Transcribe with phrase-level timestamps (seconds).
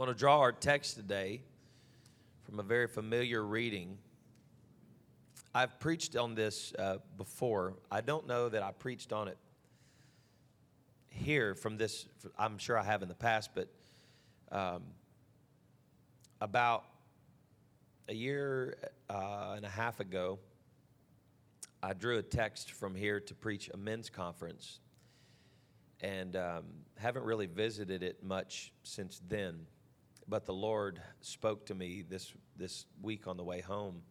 [0.00, 1.42] I'm going to draw our text today
[2.44, 3.98] from a very familiar reading.
[5.54, 7.74] I've preached on this uh, before.
[7.90, 9.36] I don't know that I preached on it
[11.10, 12.06] here from this,
[12.38, 13.68] I'm sure I have in the past, but
[14.50, 14.84] um,
[16.40, 16.86] about
[18.08, 18.78] a year
[19.10, 20.38] uh, and a half ago,
[21.82, 24.80] I drew a text from here to preach a men's conference
[26.00, 26.64] and um,
[26.96, 29.66] haven't really visited it much since then
[30.30, 34.02] but the Lord spoke to me this, this week on the way home,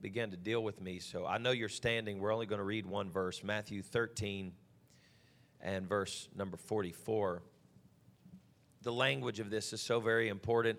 [0.00, 1.00] began to deal with me.
[1.00, 2.20] So I know you're standing.
[2.20, 4.52] We're only going to read one verse Matthew 13
[5.60, 7.42] and verse number 44.
[8.82, 10.78] The language of this is so very important.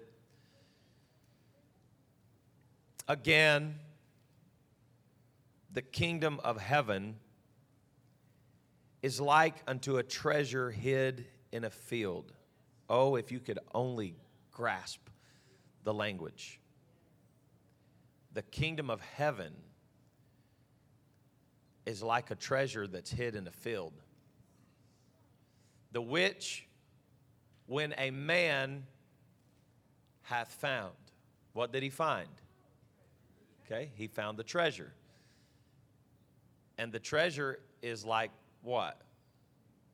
[3.10, 3.76] Again,
[5.74, 7.18] the kingdom of heaven
[9.02, 12.32] is like unto a treasure hid in a field.
[12.90, 14.16] Oh, if you could only
[14.56, 15.02] grasp
[15.84, 16.60] the language.
[18.34, 19.54] The kingdom of heaven
[21.86, 23.94] is like a treasure that's hid in a field.
[25.92, 26.68] The which,
[27.68, 28.86] when a man
[30.24, 30.96] hath found,
[31.54, 32.28] what did he find?
[33.66, 34.92] Okay, he found the treasure.
[36.78, 39.00] And the treasure is like what?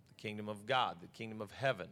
[0.10, 1.88] The kingdom of God, the kingdom of heaven.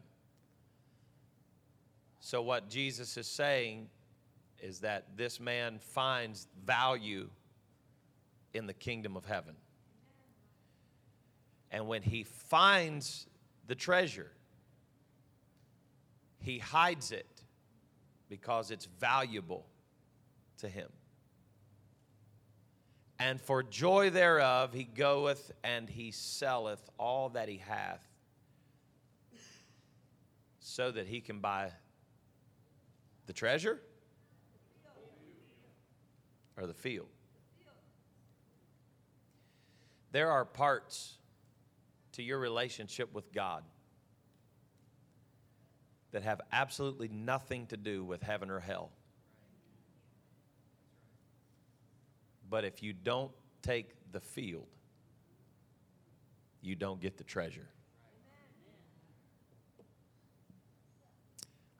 [2.20, 3.89] So, what Jesus is saying
[4.62, 7.30] is that this man finds value
[8.53, 9.56] in the kingdom of heaven.
[11.72, 13.28] And when he finds
[13.67, 14.31] the treasure,
[16.40, 17.44] he hides it
[18.28, 19.66] because it's valuable
[20.58, 20.90] to him.
[23.20, 28.06] And for joy thereof, he goeth and he selleth all that he hath
[30.59, 31.72] so that he can buy
[33.30, 33.80] the treasure
[36.58, 37.05] or the field?
[40.11, 41.13] There are parts
[42.13, 43.63] to your relationship with God
[46.09, 48.89] that have absolutely nothing to do with heaven or hell.
[52.50, 53.31] But if you don't
[53.62, 54.66] take the field,
[56.63, 57.68] you don't get the treasure.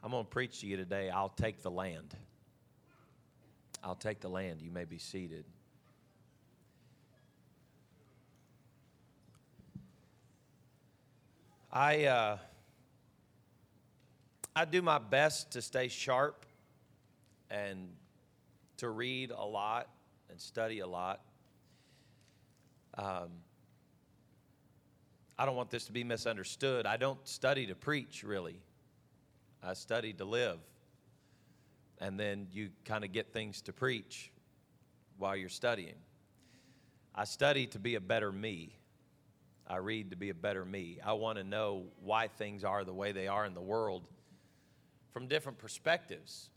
[0.04, 1.10] I'm going to preach to you today.
[1.10, 2.16] I'll take the land.
[3.84, 4.62] I'll take the land.
[4.62, 5.46] You may be seated.
[11.72, 12.38] I, uh,
[14.56, 16.46] I do my best to stay sharp
[17.52, 17.90] and
[18.78, 19.90] to read a lot
[20.30, 21.22] and study a lot.
[22.98, 23.30] Um,
[25.38, 26.86] I don't want this to be misunderstood.
[26.86, 28.62] I don't study to preach, really.
[29.64, 30.60] I studied to live.
[32.00, 34.32] And then you kind of get things to preach
[35.18, 35.96] while you're studying.
[37.14, 38.78] I study to be a better me.
[39.68, 41.00] I read to be a better me.
[41.06, 44.04] I want to know why things are the way they are in the world
[45.12, 46.50] from different perspectives.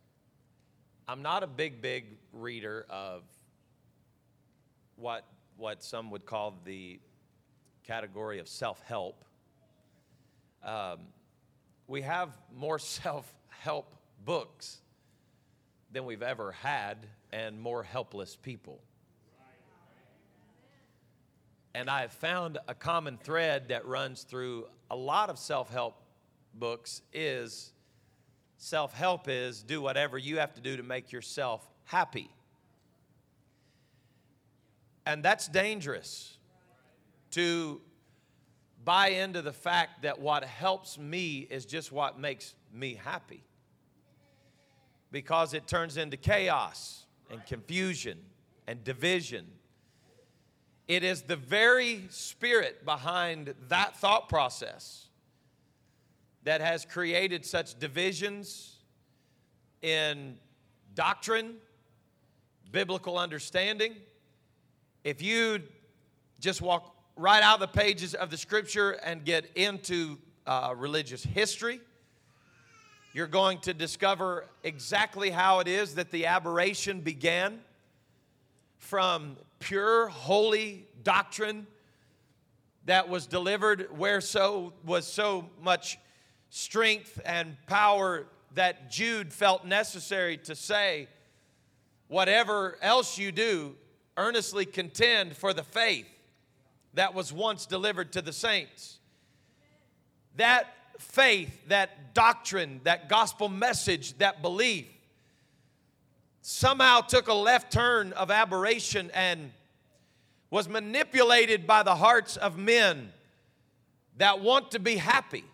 [1.08, 3.22] I'm not a big, big reader of
[4.96, 5.26] what,
[5.56, 7.00] what some would call the
[7.84, 9.24] category of self help.
[10.62, 11.00] Um,
[11.92, 13.94] we have more self help
[14.24, 14.78] books
[15.92, 18.80] than we've ever had and more helpless people.
[21.74, 26.02] And I have found a common thread that runs through a lot of self help
[26.54, 27.72] books is
[28.56, 32.30] self help is do whatever you have to do to make yourself happy.
[35.04, 36.38] And that's dangerous
[37.32, 37.82] to
[38.84, 43.42] buy into the fact that what helps me is just what makes me happy.
[45.10, 48.18] Because it turns into chaos and confusion
[48.66, 49.46] and division.
[50.88, 55.08] It is the very spirit behind that thought process
[56.44, 58.78] that has created such divisions
[59.80, 60.36] in
[60.94, 61.54] doctrine,
[62.70, 63.94] biblical understanding.
[65.04, 65.62] If you
[66.40, 71.22] just walk right out of the pages of the scripture and get into uh, religious
[71.22, 71.80] history.
[73.12, 77.60] You're going to discover exactly how it is that the aberration began
[78.78, 81.66] from pure, holy doctrine
[82.86, 85.98] that was delivered where so was so much
[86.48, 91.08] strength and power that Jude felt necessary to say,
[92.08, 93.74] whatever else you do,
[94.16, 96.06] earnestly contend for the faith
[96.94, 98.98] that was once delivered to the saints.
[100.36, 100.66] That
[100.98, 104.86] faith, that doctrine, that gospel message, that belief
[106.42, 109.52] somehow took a left turn of aberration and
[110.50, 113.12] was manipulated by the hearts of men
[114.18, 115.44] that want to be happy.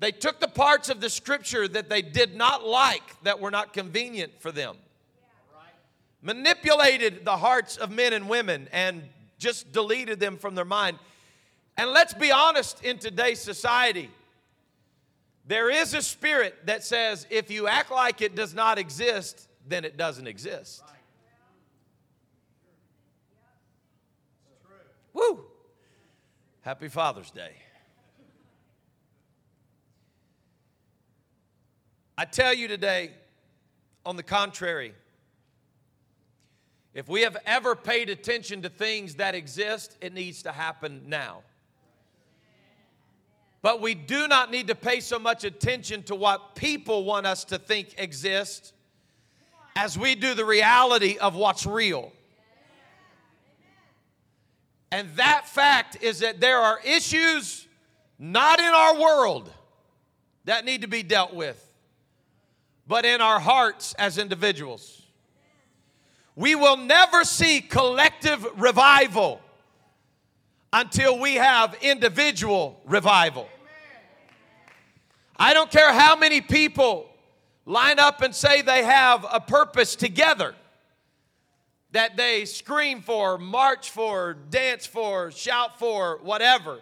[0.00, 3.72] They took the parts of the scripture that they did not like, that were not
[3.72, 4.76] convenient for them,
[6.24, 9.02] manipulated the hearts of men and women, and
[9.38, 10.98] just deleted them from their mind.
[11.76, 14.10] And let's be honest in today's society,
[15.46, 19.84] there is a spirit that says if you act like it does not exist, then
[19.84, 20.82] it doesn't exist.
[25.12, 25.44] Woo!
[26.62, 27.52] Happy Father's Day.
[32.16, 33.10] I tell you today,
[34.06, 34.94] on the contrary,
[36.94, 41.42] if we have ever paid attention to things that exist, it needs to happen now.
[43.62, 47.44] But we do not need to pay so much attention to what people want us
[47.46, 48.72] to think exists
[49.74, 52.12] as we do the reality of what's real.
[54.92, 57.66] And that fact is that there are issues
[58.18, 59.50] not in our world
[60.44, 61.72] that need to be dealt with,
[62.86, 65.03] but in our hearts as individuals.
[66.36, 69.40] We will never see collective revival
[70.72, 73.48] until we have individual revival.
[75.36, 77.08] I don't care how many people
[77.66, 80.54] line up and say they have a purpose together
[81.92, 86.80] that they scream for, march for, dance for, shout for, whatever.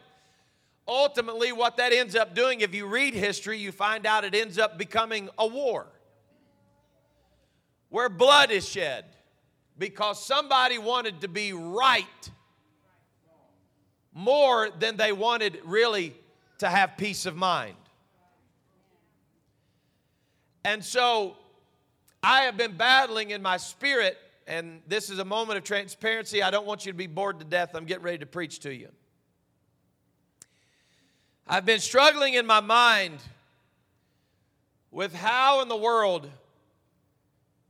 [0.88, 4.58] Ultimately, what that ends up doing, if you read history, you find out it ends
[4.58, 5.86] up becoming a war
[7.90, 9.04] where blood is shed
[9.78, 12.30] because somebody wanted to be right
[14.14, 16.14] more than they wanted really
[16.58, 17.74] to have peace of mind.
[20.64, 21.36] And so
[22.22, 24.16] I have been battling in my spirit,
[24.46, 26.42] and this is a moment of transparency.
[26.42, 27.70] I don't want you to be bored to death.
[27.74, 28.88] I'm getting ready to preach to you.
[31.48, 33.18] I've been struggling in my mind
[34.92, 36.30] with how in the world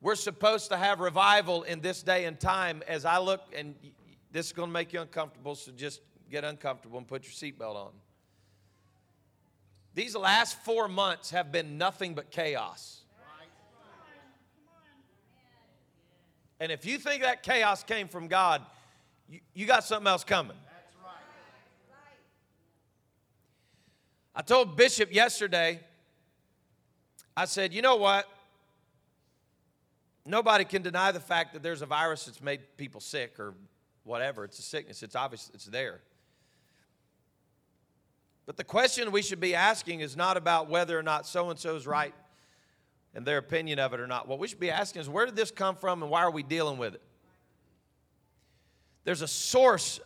[0.03, 3.77] we're supposed to have revival in this day and time as I look, and
[4.33, 7.77] this is going to make you uncomfortable, so just get uncomfortable and put your seatbelt
[7.77, 7.93] on.
[9.95, 12.99] These last four months have been nothing but chaos.
[16.59, 18.63] And if you think that chaos came from God,
[19.29, 20.57] you, you got something else coming.
[24.35, 25.81] I told Bishop yesterday,
[27.37, 28.27] I said, you know what?
[30.25, 33.55] Nobody can deny the fact that there's a virus that's made people sick or
[34.05, 34.45] whatever.
[34.45, 36.01] It's a sickness, it's obvious, it's there.
[38.47, 41.59] But the question we should be asking is not about whether or not so and
[41.59, 42.15] so is right
[43.15, 44.27] and their opinion of it or not.
[44.27, 46.43] What we should be asking is where did this come from and why are we
[46.43, 47.03] dealing with it?
[49.05, 50.01] There's a source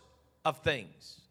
[0.45, 1.21] of things.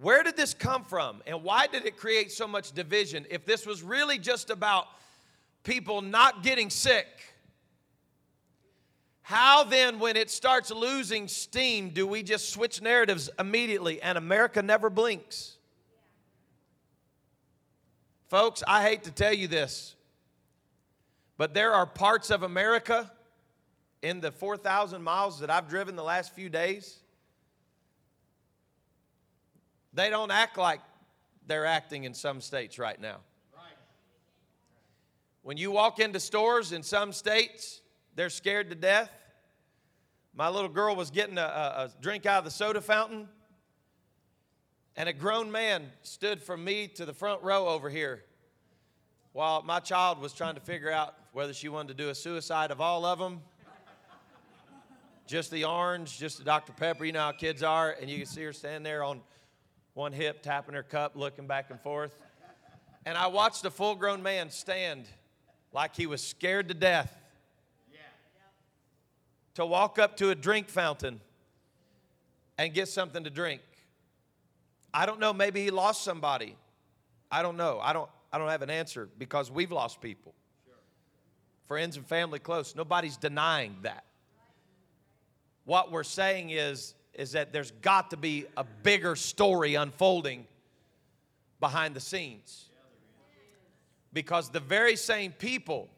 [0.00, 3.26] Where did this come from and why did it create so much division?
[3.30, 4.86] If this was really just about
[5.66, 7.06] people not getting sick,
[9.22, 14.62] how then, when it starts losing steam, do we just switch narratives immediately and America
[14.62, 15.56] never blinks?
[18.28, 19.96] Folks, I hate to tell you this,
[21.36, 23.10] but there are parts of America
[24.00, 27.00] in the 4,000 miles that I've driven the last few days.
[29.92, 30.80] They don't act like
[31.48, 33.16] they're acting in some states right now.
[35.46, 37.80] When you walk into stores in some states,
[38.16, 39.12] they're scared to death.
[40.34, 43.28] My little girl was getting a, a, drink out of the soda fountain,
[44.96, 48.24] and a grown man stood from me to the front row over here
[49.34, 52.72] while my child was trying to figure out whether she wanted to do a suicide
[52.72, 53.40] of all of them.
[55.28, 56.72] just the orange, just the Dr.
[56.72, 59.20] Pepper, you know how kids are, and you can see her standing there on
[59.94, 62.18] one hip, tapping her cup, looking back and forth.
[63.04, 65.06] And I watched a full grown man stand
[65.76, 67.14] like he was scared to death
[69.52, 71.20] to walk up to a drink fountain
[72.56, 73.60] and get something to drink.
[74.94, 76.56] I don't know, maybe he lost somebody.
[77.30, 77.78] I don't know.
[77.82, 80.32] I don't I don't have an answer because we've lost people.
[81.68, 82.74] Friends and family close.
[82.74, 84.04] Nobody's denying that.
[85.66, 90.46] What we're saying is is that there's got to be a bigger story unfolding
[91.60, 92.66] behind the scenes
[94.16, 95.90] because the very same people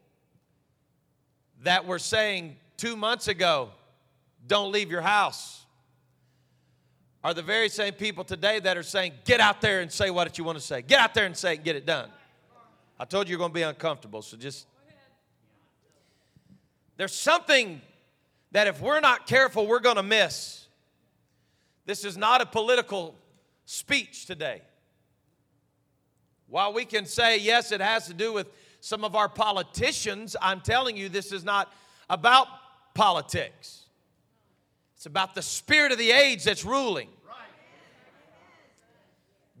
[1.63, 3.69] that were saying two months ago,
[4.45, 5.65] don't leave your house,
[7.23, 10.37] are the very same people today that are saying, get out there and say what
[10.37, 10.81] you want to say.
[10.81, 12.09] Get out there and say it and get it done.
[12.99, 14.67] I told you you're going to be uncomfortable, so just.
[16.97, 17.81] There's something
[18.51, 20.67] that if we're not careful, we're going to miss.
[21.85, 23.15] This is not a political
[23.63, 24.61] speech today.
[26.49, 28.47] While we can say, yes, it has to do with
[28.81, 31.71] some of our politicians, I'm telling you, this is not
[32.09, 32.47] about
[32.93, 33.83] politics.
[34.95, 37.09] It's about the spirit of the age that's ruling.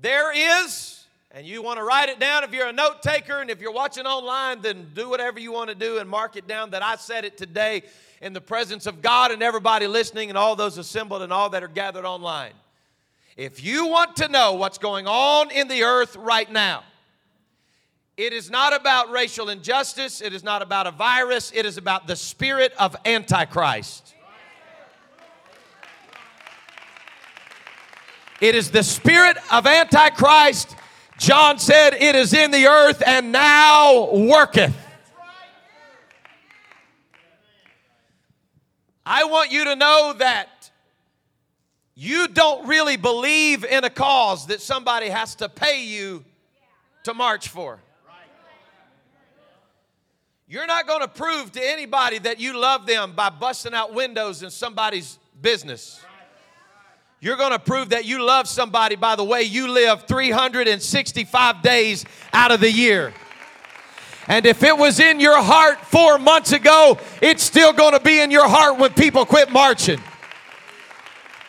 [0.01, 0.31] There
[0.65, 3.59] is, and you want to write it down if you're a note taker, and if
[3.59, 6.81] you're watching online, then do whatever you want to do and mark it down that
[6.81, 7.83] I said it today
[8.21, 11.63] in the presence of God and everybody listening and all those assembled and all that
[11.63, 12.53] are gathered online.
[13.39, 16.83] If you want to know what's going on in the earth right now,
[18.17, 20.19] it is not about racial injustice.
[20.19, 21.49] It is not about a virus.
[21.55, 24.13] It is about the spirit of Antichrist.
[28.41, 30.75] It is the spirit of Antichrist.
[31.17, 34.75] John said, It is in the earth and now worketh.
[39.05, 40.58] I want you to know that
[42.01, 46.23] you don't really believe in a cause that somebody has to pay you
[47.03, 47.77] to march for.
[50.47, 54.43] You're not going to prove to anybody that you love them by busting out windows
[54.43, 55.99] in somebody's business.
[57.19, 62.05] You're going to prove that you love somebody by the way you live 365 days
[62.31, 63.13] out of the year.
[64.29, 68.21] And if it was in your heart four months ago, it's still going to be
[68.21, 69.99] in your heart when people quit marching.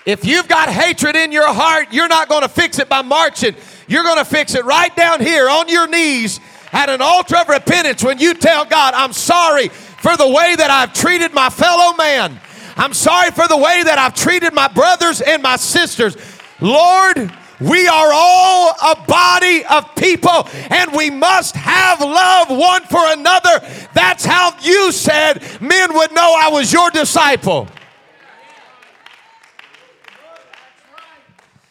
[0.07, 3.54] If you've got hatred in your heart, you're not going to fix it by marching.
[3.87, 6.40] You're going to fix it right down here on your knees
[6.73, 10.71] at an altar of repentance when you tell God, I'm sorry for the way that
[10.71, 12.40] I've treated my fellow man.
[12.76, 16.16] I'm sorry for the way that I've treated my brothers and my sisters.
[16.61, 17.30] Lord,
[17.61, 23.61] we are all a body of people and we must have love one for another.
[23.92, 27.69] That's how you said men would know I was your disciple.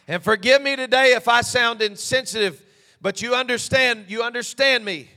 [0.09, 2.65] And forgive me today if I sound insensitive
[2.99, 5.07] but you understand, you understand me.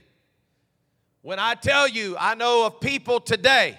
[1.22, 3.78] When I tell you, I know of people today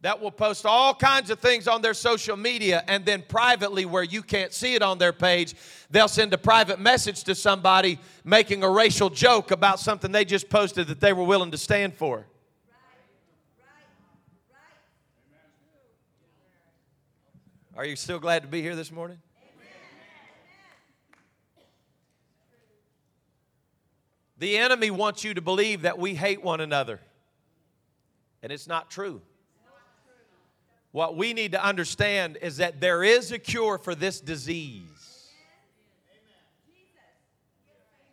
[0.00, 4.02] that will post all kinds of things on their social media and then privately where
[4.02, 5.54] you can't see it on their page
[5.90, 10.50] they'll send a private message to somebody making a racial joke about something they just
[10.50, 12.26] posted that they were willing to stand for
[17.74, 19.16] are you still glad to be here this morning
[24.44, 27.00] The enemy wants you to believe that we hate one another.
[28.42, 29.22] And it's not true.
[30.92, 35.32] What we need to understand is that there is a cure for this disease.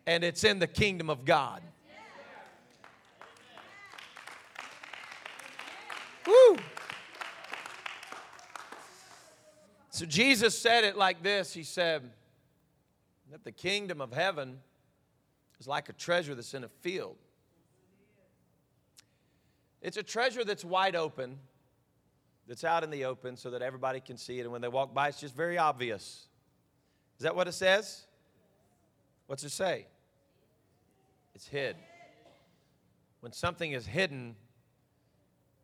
[0.06, 1.60] And it's in the kingdom of God.
[6.26, 6.56] Woo!
[9.90, 12.10] So Jesus said it like this He said,
[13.30, 14.60] that the kingdom of heaven
[15.62, 17.14] is like a treasure that's in a field.
[19.80, 21.38] It's a treasure that's wide open,
[22.48, 24.42] that's out in the open so that everybody can see it.
[24.42, 26.26] And when they walk by, it's just very obvious.
[27.18, 28.06] Is that what it says?
[29.28, 29.86] What's it say?
[31.32, 31.76] It's hid.
[33.20, 34.34] When something is hidden,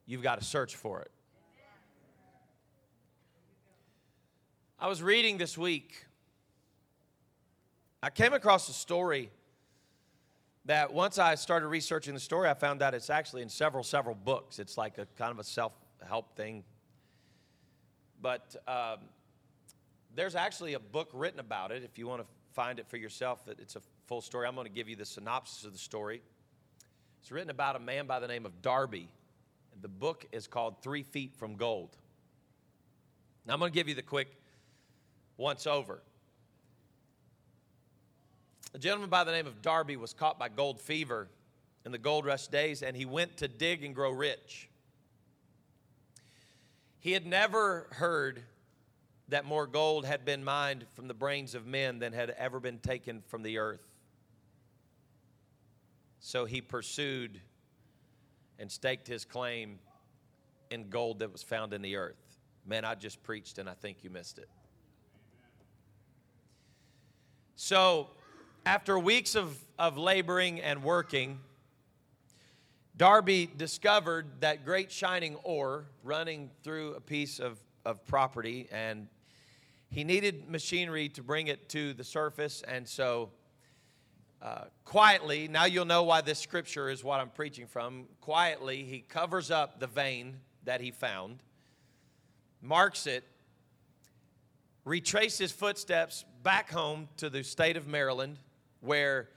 [0.06, 1.10] you've got to search for it.
[4.78, 6.04] I was reading this week.
[8.00, 9.32] I came across a story
[10.68, 14.14] that once I started researching the story, I found out it's actually in several, several
[14.14, 14.58] books.
[14.58, 15.72] It's like a kind of a self
[16.06, 16.62] help thing.
[18.20, 18.98] But um,
[20.14, 21.84] there's actually a book written about it.
[21.84, 24.46] If you want to find it for yourself, it's a full story.
[24.46, 26.20] I'm going to give you the synopsis of the story.
[27.22, 29.08] It's written about a man by the name of Darby.
[29.80, 31.96] The book is called Three Feet from Gold.
[33.46, 34.28] Now, I'm going to give you the quick
[35.38, 36.02] once over.
[38.74, 41.28] A gentleman by the name of Darby was caught by gold fever
[41.86, 44.68] in the gold rush days, and he went to dig and grow rich.
[47.00, 48.42] He had never heard
[49.28, 52.78] that more gold had been mined from the brains of men than had ever been
[52.78, 53.86] taken from the earth.
[56.20, 57.40] So he pursued
[58.58, 59.78] and staked his claim
[60.70, 62.16] in gold that was found in the earth.
[62.66, 64.48] Man, I just preached and I think you missed it.
[67.56, 68.10] So
[68.68, 71.38] after weeks of, of laboring and working,
[72.98, 77.56] Darby discovered that great shining ore running through a piece of,
[77.86, 79.08] of property, and
[79.88, 83.30] he needed machinery to bring it to the surface, and so
[84.42, 88.04] uh, quietly, now you'll know why this scripture is what I'm preaching from.
[88.20, 91.38] Quietly, he covers up the vein that he found,
[92.60, 93.24] marks it,
[94.84, 98.36] retraced his footsteps back home to the state of Maryland,
[98.80, 99.28] where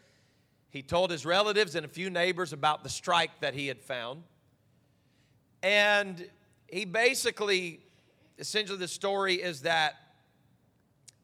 [0.69, 4.23] he told his relatives and a few neighbors about the strike that he had found.
[5.63, 6.27] And
[6.67, 7.81] he basically,
[8.39, 9.95] essentially, the story is that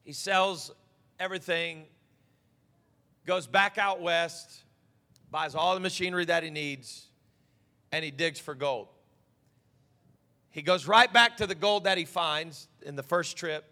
[0.04, 0.70] he sells
[1.18, 1.84] everything,
[3.26, 4.64] goes back out west,
[5.30, 7.06] buys all the machinery that he needs,
[7.92, 8.88] and he digs for gold.
[10.50, 13.64] He goes right back to the gold that he finds in the first trip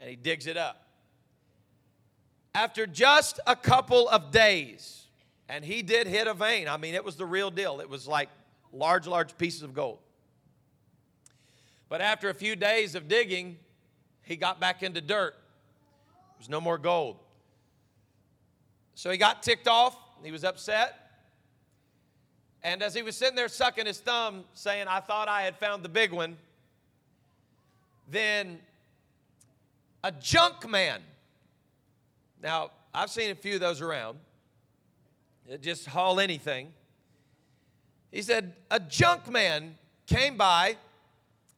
[0.00, 0.81] and he digs it up.
[2.54, 5.06] After just a couple of days,
[5.48, 6.68] and he did hit a vein.
[6.68, 7.80] I mean, it was the real deal.
[7.80, 8.28] It was like
[8.72, 9.98] large, large pieces of gold.
[11.88, 13.58] But after a few days of digging,
[14.22, 15.34] he got back into dirt.
[16.38, 17.18] There's no more gold.
[18.94, 19.96] So he got ticked off.
[20.22, 20.98] He was upset.
[22.62, 25.82] And as he was sitting there sucking his thumb, saying, I thought I had found
[25.82, 26.36] the big one,
[28.08, 28.58] then
[30.04, 31.00] a junk man.
[32.42, 34.18] Now, I've seen a few of those around.
[35.60, 36.72] Just haul anything.
[38.10, 40.76] He said, a junk man came by,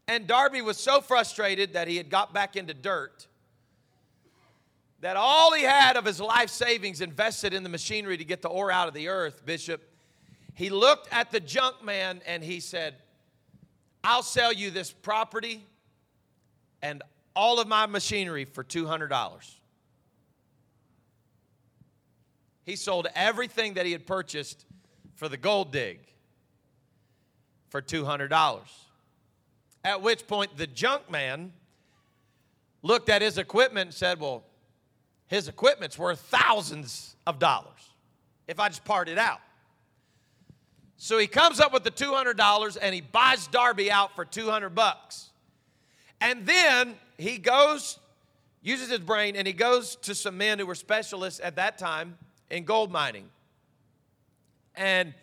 [0.06, 3.26] and Darby was so frustrated that he had got back into dirt
[5.04, 8.48] that all he had of his life savings invested in the machinery to get the
[8.48, 9.82] ore out of the earth, Bishop,
[10.54, 12.94] he looked at the junk man and he said,
[14.02, 15.66] I'll sell you this property
[16.80, 17.02] and
[17.36, 19.56] all of my machinery for $200.
[22.64, 24.64] He sold everything that he had purchased
[25.14, 26.00] for the gold dig
[27.68, 28.61] for $200.
[29.85, 31.52] At which point, the junk man
[32.83, 34.44] looked at his equipment and said, Well,
[35.26, 37.71] his equipment's worth thousands of dollars
[38.47, 39.40] if I just part it out.
[40.97, 45.30] So he comes up with the $200 and he buys Darby out for 200 bucks.
[46.21, 47.99] And then he goes,
[48.62, 52.17] uses his brain, and he goes to some men who were specialists at that time
[52.50, 53.28] in gold mining.
[54.75, 55.15] And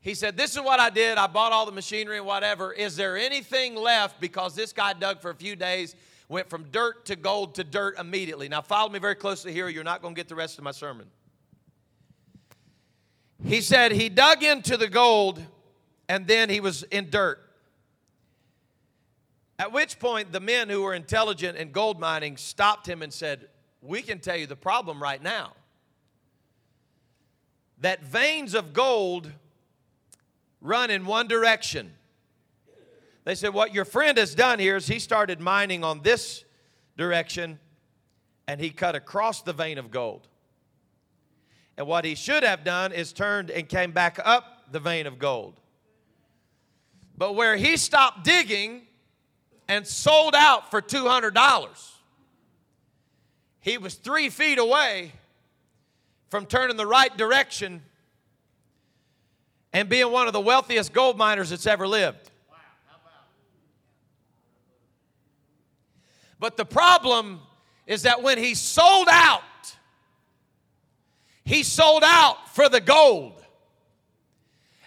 [0.00, 1.18] he said, This is what I did.
[1.18, 2.72] I bought all the machinery and whatever.
[2.72, 4.20] Is there anything left?
[4.20, 5.94] Because this guy dug for a few days
[6.28, 8.48] went from dirt to gold to dirt immediately.
[8.48, 9.68] Now, follow me very closely here.
[9.68, 11.06] You're not going to get the rest of my sermon.
[13.44, 15.40] He said he dug into the gold
[16.08, 17.40] and then he was in dirt.
[19.58, 23.48] At which point, the men who were intelligent in gold mining stopped him and said,
[23.80, 25.52] We can tell you the problem right now.
[27.80, 29.30] That veins of gold
[30.60, 31.92] run in one direction.
[33.24, 36.44] They said, What your friend has done here is he started mining on this
[36.96, 37.58] direction
[38.46, 40.26] and he cut across the vein of gold.
[41.76, 45.18] And what he should have done is turned and came back up the vein of
[45.18, 45.60] gold.
[47.16, 48.82] But where he stopped digging
[49.68, 51.92] and sold out for $200,
[53.60, 55.12] he was three feet away
[56.28, 57.82] from turning the right direction
[59.72, 62.30] and being one of the wealthiest gold miners that's ever lived.
[66.40, 67.40] But the problem
[67.86, 69.42] is that when he sold out,
[71.44, 73.42] he sold out for the gold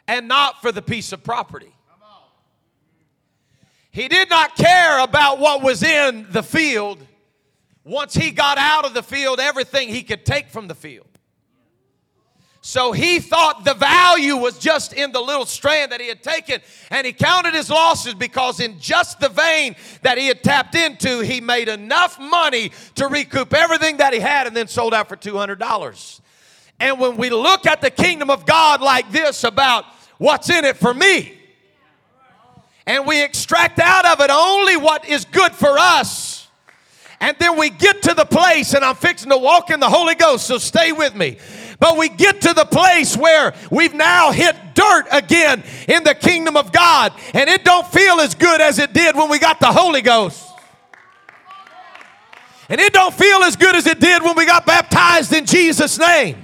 [0.08, 1.73] and not for the piece of property.
[3.91, 7.06] He did not care about what was in the field.
[7.84, 11.11] Once he got out of the field, everything he could take from the field.
[12.63, 16.62] So he thought the value was just in the little strand that he had taken,
[16.91, 21.21] and he counted his losses because in just the vein that he had tapped into,
[21.21, 25.15] he made enough money to recoup everything that he had and then sold out for
[25.15, 26.19] $200.
[26.80, 29.86] And when we look at the kingdom of God like this about
[30.19, 31.34] what's in it for me,
[32.86, 36.47] and we extract out of it only what is good for us,
[37.19, 40.13] and then we get to the place, and I'm fixing to walk in the Holy
[40.13, 41.39] Ghost, so stay with me
[41.82, 46.56] but we get to the place where we've now hit dirt again in the kingdom
[46.56, 47.12] of God.
[47.34, 50.48] And it don't feel as good as it did when we got the Holy Ghost.
[52.70, 55.98] And it don't feel as good as it did when we got baptized in Jesus'
[55.98, 56.38] name.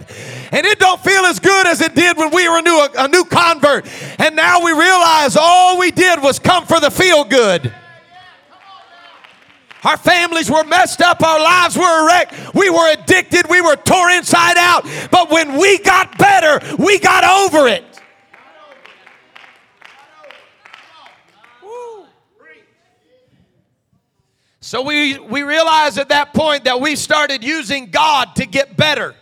[0.51, 3.07] And it don't feel as good as it did when we were a new, a
[3.07, 3.85] new convert.
[4.17, 7.71] And now we realize all we did was come for the feel good.
[9.83, 11.21] Our families were messed up.
[11.21, 12.53] Our lives were wrecked.
[12.55, 13.47] We were addicted.
[13.49, 14.83] We were tore inside out.
[15.11, 17.83] But when we got better, we got over it.
[24.67, 29.15] So we, we realized at that point that we started using God to get better.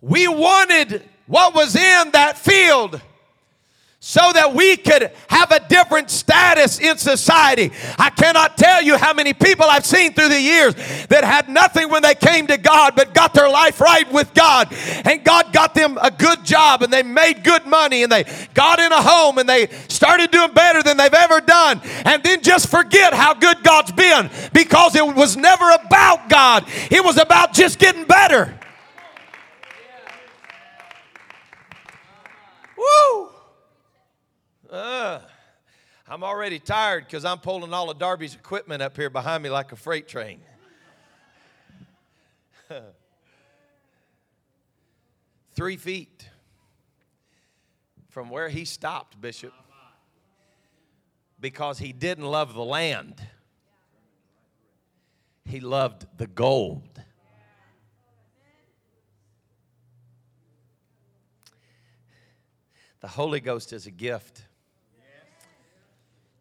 [0.00, 3.00] We wanted what was in that field
[4.04, 7.70] so that we could have a different status in society.
[7.96, 10.74] I cannot tell you how many people I've seen through the years
[11.06, 14.74] that had nothing when they came to God, but got their life right with God.
[15.04, 18.80] And God got them a good job and they made good money and they got
[18.80, 21.80] in a home and they started doing better than they've ever done.
[22.04, 27.04] And then just forget how good God's been because it was never about God, it
[27.04, 28.58] was about just getting better.
[32.76, 33.31] Woo!
[34.72, 35.20] Uh,
[36.08, 39.70] I'm already tired because I'm pulling all of Darby's equipment up here behind me like
[39.70, 40.40] a freight train.
[45.54, 46.26] Three feet
[48.08, 49.52] from where he stopped, Bishop,
[51.38, 53.20] because he didn't love the land,
[55.44, 57.02] he loved the gold.
[63.00, 64.44] The Holy Ghost is a gift.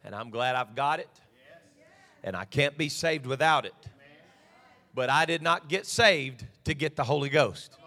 [0.03, 1.09] And I'm glad I've got it.
[2.23, 3.75] And I can't be saved without it.
[4.93, 7.77] But I did not get saved to get the Holy Ghost.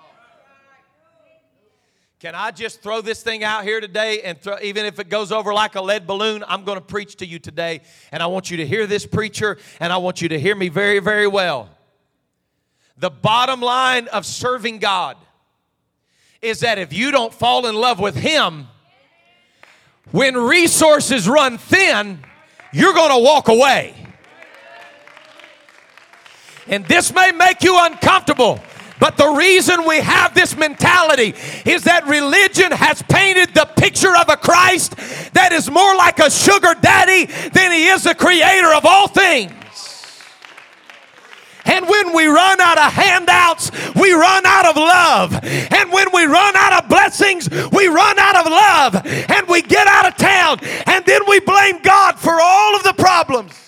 [2.24, 5.30] Can I just throw this thing out here today and throw, even if it goes
[5.30, 7.82] over like a lead balloon, I'm going to preach to you today.
[8.12, 10.70] And I want you to hear this preacher and I want you to hear me
[10.70, 11.68] very, very well.
[12.96, 15.18] The bottom line of serving God
[16.40, 18.68] is that if you don't fall in love with Him,
[20.10, 22.20] when resources run thin,
[22.72, 23.94] you're going to walk away.
[26.66, 28.60] And this may make you uncomfortable.
[29.00, 34.28] But the reason we have this mentality is that religion has painted the picture of
[34.28, 34.96] a Christ
[35.34, 39.52] that is more like a sugar daddy than he is the creator of all things.
[41.64, 45.44] And when we run out of handouts, we run out of love.
[45.44, 49.06] And when we run out of blessings, we run out of love.
[49.06, 50.58] And we get out of town.
[50.86, 53.60] And then we blame God for all of the problems.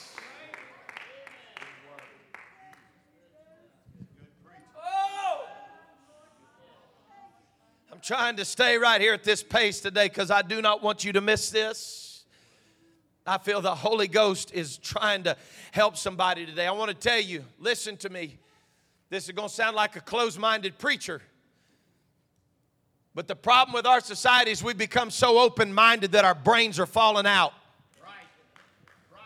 [7.93, 11.03] I'm trying to stay right here at this pace today because I do not want
[11.05, 12.06] you to miss this.
[13.27, 15.37] I feel the Holy Ghost is trying to
[15.73, 16.67] help somebody today.
[16.67, 18.39] I want to tell you, listen to me.
[19.11, 21.23] This is going to sound like a closed minded preacher.
[23.15, 26.79] But the problem with our society is we've become so open minded that our brains
[26.79, 27.53] are falling out.
[28.03, 28.13] Right.
[29.11, 29.21] Right.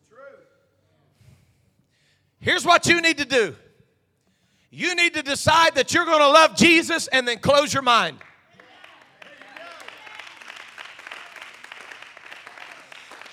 [0.00, 0.38] It's true.
[2.40, 3.54] Here's what you need to do
[4.72, 8.16] you need to decide that you're going to love Jesus and then close your mind.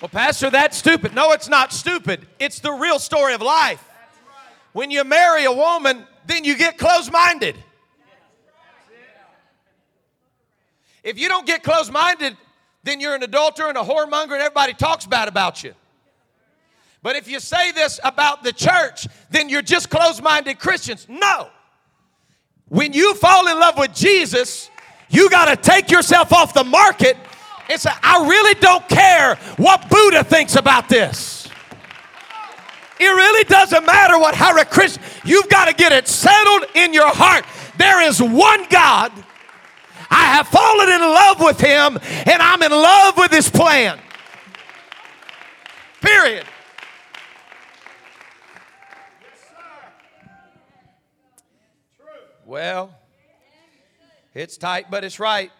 [0.00, 1.14] Well, Pastor, that's stupid.
[1.14, 2.26] No, it's not stupid.
[2.38, 3.84] It's the real story of life.
[4.72, 7.56] When you marry a woman, then you get closed minded.
[11.02, 12.36] If you don't get closed minded,
[12.84, 15.74] then you're an adulterer and a whoremonger, and everybody talks bad about you.
[17.02, 21.06] But if you say this about the church, then you're just closed minded Christians.
[21.08, 21.48] No.
[22.68, 24.70] When you fall in love with Jesus,
[25.08, 27.16] you got to take yourself off the market
[27.68, 31.48] it's a, I really don't care what Buddha thinks about this.
[33.00, 37.08] It really doesn't matter what Hare Krishna, you've got to get it settled in your
[37.08, 37.44] heart.
[37.76, 39.12] There is one God.
[40.10, 44.00] I have fallen in love with him and I'm in love with his plan.
[46.00, 46.44] Period.
[52.46, 52.94] Well,
[54.32, 55.52] it's tight, but it's right.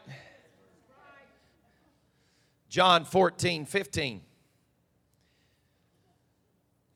[2.69, 4.21] John 14, 15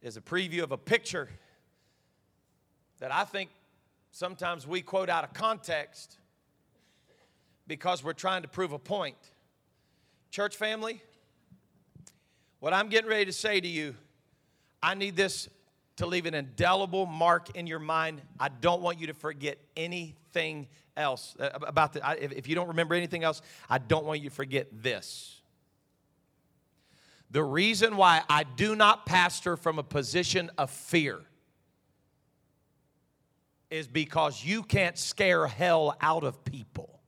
[0.03, 1.31] is a preview of a picture
[2.99, 3.49] that I think
[4.11, 6.19] sometimes we quote out of context
[7.67, 9.17] because we're trying to prove a point.
[10.31, 11.03] Church family,
[12.61, 13.95] what I'm getting ready to say to you,
[14.83, 15.49] I need this
[15.97, 18.21] to leave an indelible mark in your mind.
[18.39, 22.03] I don't want you to forget anything else uh, about the.
[22.37, 25.42] If you don't remember anything else, I don't want you to forget this.
[27.33, 31.19] The reason why I do not pastor from a position of fear
[33.71, 37.01] is because you can't scare hell out of people.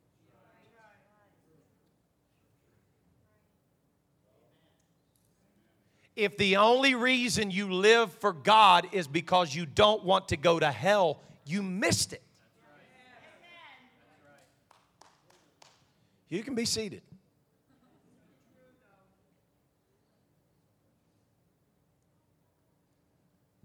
[6.17, 10.59] If the only reason you live for God is because you don't want to go
[10.59, 12.23] to hell, you missed it.
[16.31, 17.03] You can be seated.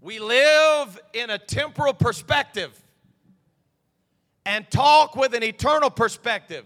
[0.00, 2.78] We live in a temporal perspective
[4.46, 6.64] and talk with an eternal perspective.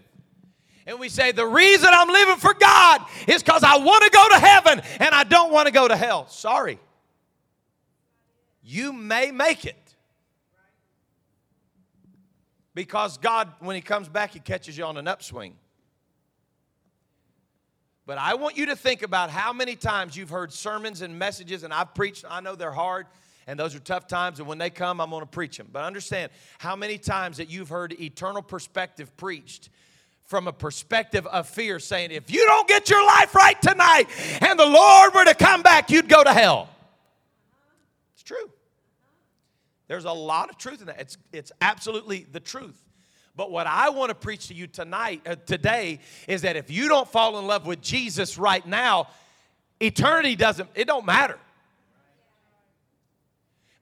[0.87, 4.29] And we say, the reason I'm living for God is because I want to go
[4.29, 6.27] to heaven and I don't want to go to hell.
[6.27, 6.79] Sorry.
[8.63, 9.75] You may make it.
[12.73, 15.55] Because God, when He comes back, He catches you on an upswing.
[18.05, 21.63] But I want you to think about how many times you've heard sermons and messages,
[21.63, 23.07] and I've preached, I know they're hard,
[23.47, 25.69] and those are tough times, and when they come, I'm gonna preach them.
[25.71, 29.69] But understand how many times that you've heard eternal perspective preached
[30.25, 34.05] from a perspective of fear, saying, if you don't get your life right tonight
[34.41, 36.67] and the Lord were to come back, you'd go to hell.
[38.15, 38.49] It's true.
[39.87, 40.99] There's a lot of truth in that.
[40.99, 42.81] It's, it's absolutely the truth.
[43.35, 46.87] But what I want to preach to you tonight, uh, today, is that if you
[46.87, 49.09] don't fall in love with Jesus right now,
[49.79, 51.37] eternity doesn't, it don't matter.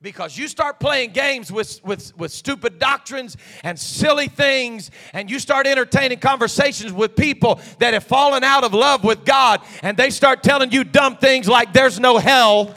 [0.04, 5.40] Because you start playing games with, with, with stupid doctrines and silly things, and you
[5.40, 10.10] start entertaining conversations with people that have fallen out of love with God, and they
[10.10, 12.76] start telling you dumb things like there's no hell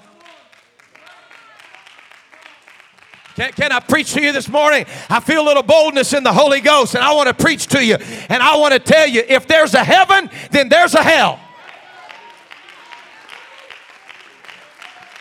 [3.34, 4.86] Can, can, I preach to you this morning?
[5.10, 7.84] I feel a little boldness in the Holy Ghost, and I want to preach to
[7.84, 7.96] you.
[8.30, 11.38] And I want to tell you if there's a heaven, then there's a hell.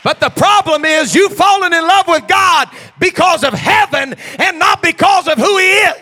[0.06, 4.84] But the problem is you've fallen in love with God because of heaven and not
[4.84, 5.98] because of who He is.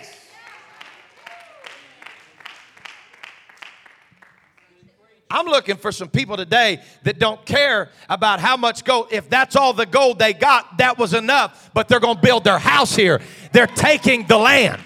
[5.32, 9.08] I'm looking for some people today that don't care about how much gold.
[9.10, 11.72] If that's all the gold they got, that was enough.
[11.74, 13.22] But they're going to build their house here.
[13.54, 14.82] They're taking the land.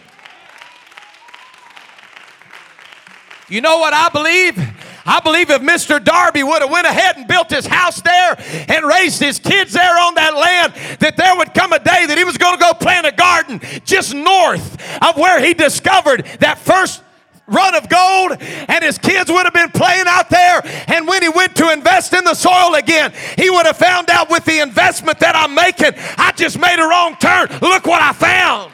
[3.49, 4.86] You know what I believe?
[5.07, 6.03] I believe if Mr.
[6.03, 8.35] Darby would have went ahead and built his house there
[8.67, 12.17] and raised his kids there on that land, that there would come a day that
[12.17, 16.59] he was going to go plant a garden just north of where he discovered that
[16.59, 17.01] first
[17.47, 20.61] run of gold and his kids would have been playing out there.
[20.87, 24.29] And when he went to invest in the soil again, he would have found out
[24.29, 27.47] with the investment that I'm making, I just made a wrong turn.
[27.61, 28.73] Look what I found.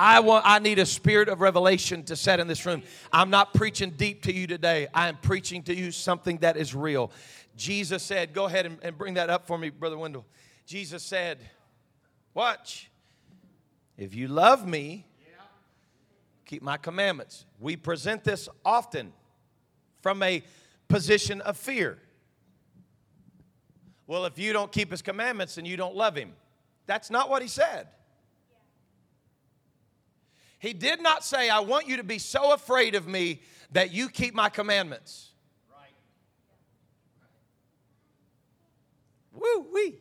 [0.00, 2.82] I want I need a spirit of revelation to set in this room.
[3.12, 4.88] I'm not preaching deep to you today.
[4.94, 7.12] I am preaching to you something that is real.
[7.54, 10.24] Jesus said, Go ahead and, and bring that up for me, Brother Wendell.
[10.64, 11.38] Jesus said,
[12.32, 12.90] Watch.
[13.98, 15.04] If you love me,
[16.46, 17.44] keep my commandments.
[17.58, 19.12] We present this often
[20.00, 20.42] from a
[20.88, 21.98] position of fear.
[24.06, 26.32] Well, if you don't keep his commandments, then you don't love him.
[26.86, 27.88] That's not what he said.
[30.60, 33.40] He did not say, I want you to be so afraid of me
[33.72, 35.30] that you keep my commandments.
[39.32, 39.96] Woo wee.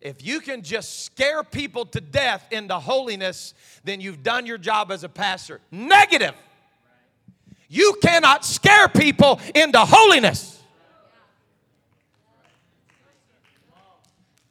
[0.00, 3.52] If you can just scare people to death into holiness,
[3.84, 5.60] then you've done your job as a pastor.
[5.70, 6.34] Negative.
[7.68, 10.62] You cannot scare people into holiness.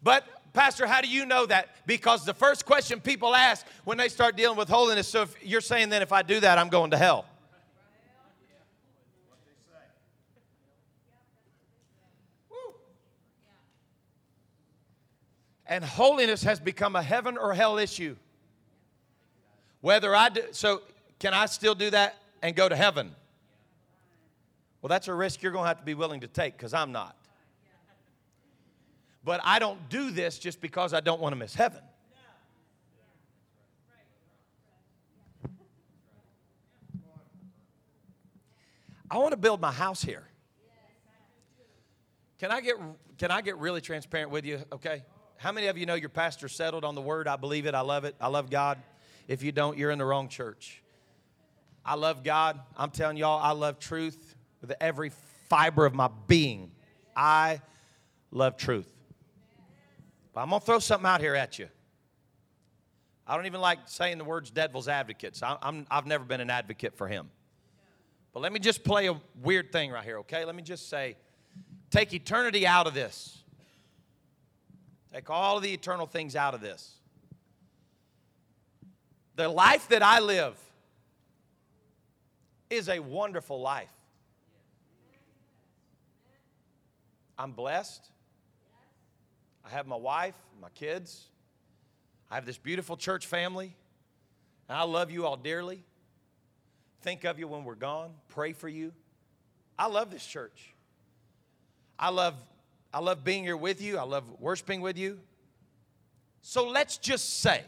[0.04, 1.70] But, Pastor, how do you know that?
[1.86, 5.60] Because the first question people ask when they start dealing with holiness, so if you're
[5.60, 7.26] saying then if I do that, I'm going to hell.
[15.68, 18.16] And holiness has become a heaven or hell issue.
[19.82, 20.84] Whether I do, so
[21.20, 23.14] can I still do that and go to heaven?
[24.82, 26.94] Well, that's a risk you're going to have to be willing to take because I'm
[26.94, 27.18] not.
[29.26, 31.82] But I don't do this just because I don't want to miss heaven.
[39.10, 40.28] I want to build my house here.
[42.40, 42.76] Can I get
[43.18, 45.04] can I get really transparent with you, okay?
[45.38, 47.28] How many of you know your pastor settled on the word?
[47.28, 47.74] I believe it.
[47.74, 48.16] I love it.
[48.20, 48.78] I love God.
[49.28, 50.84] If you don't, you're in the wrong church.
[51.84, 52.60] I love God.
[52.78, 55.12] I'm telling y'all, I love truth with every
[55.50, 56.72] fiber of my being.
[57.16, 57.62] I
[58.32, 58.95] love truth.
[60.36, 61.70] But I'm going to throw something out here at you.
[63.26, 65.42] I don't even like saying the words devil's advocates.
[65.42, 67.32] I, I'm, I've never been an advocate for him.
[68.34, 70.44] But let me just play a weird thing right here, okay?
[70.44, 71.16] Let me just say
[71.90, 73.44] take eternity out of this.
[75.14, 76.96] Take all of the eternal things out of this.
[79.38, 80.60] The life that I live
[82.70, 83.88] is a wonderful life.
[87.38, 88.12] I'm blessed.
[89.66, 91.26] I have my wife, my kids.
[92.30, 93.76] I have this beautiful church family.
[94.70, 95.84] And I love you all dearly.
[97.02, 98.92] think of you when we're gone, pray for you.
[99.78, 100.74] I love this church.
[102.00, 102.36] I love,
[102.94, 103.98] I love being here with you.
[103.98, 105.20] I love worshiping with you.
[106.42, 107.64] So let's just say,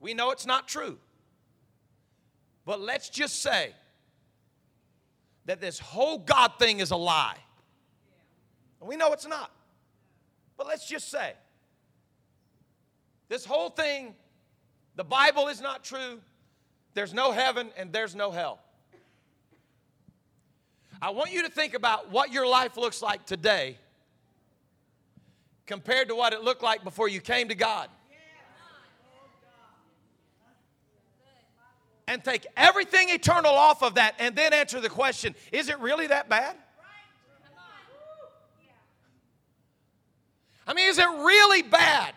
[0.00, 0.98] we know it's not true,
[2.64, 3.72] but let's just say
[5.46, 7.36] that this whole God thing is a lie.
[8.80, 9.50] And we know it's not.
[10.58, 11.32] But let's just say
[13.28, 14.14] this whole thing,
[14.96, 16.18] the Bible is not true.
[16.94, 18.58] There's no heaven and there's no hell.
[21.00, 23.78] I want you to think about what your life looks like today
[25.64, 27.88] compared to what it looked like before you came to God.
[32.08, 36.08] And take everything eternal off of that and then answer the question is it really
[36.08, 36.56] that bad?
[40.68, 42.12] I mean, is it really bad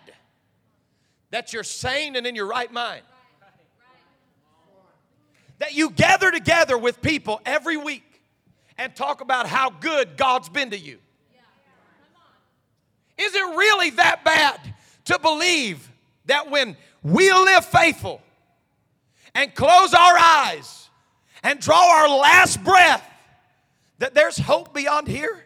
[1.29, 3.01] that you're sane and in your right mind?
[5.59, 8.03] That you gather together with people every week
[8.77, 10.97] and talk about how good God's been to you.
[13.17, 14.59] Is it really that bad
[15.05, 15.89] to believe
[16.25, 18.21] that when we live faithful
[19.33, 20.89] and close our eyes
[21.41, 23.07] and draw our last breath,
[23.99, 25.45] that there's hope beyond here?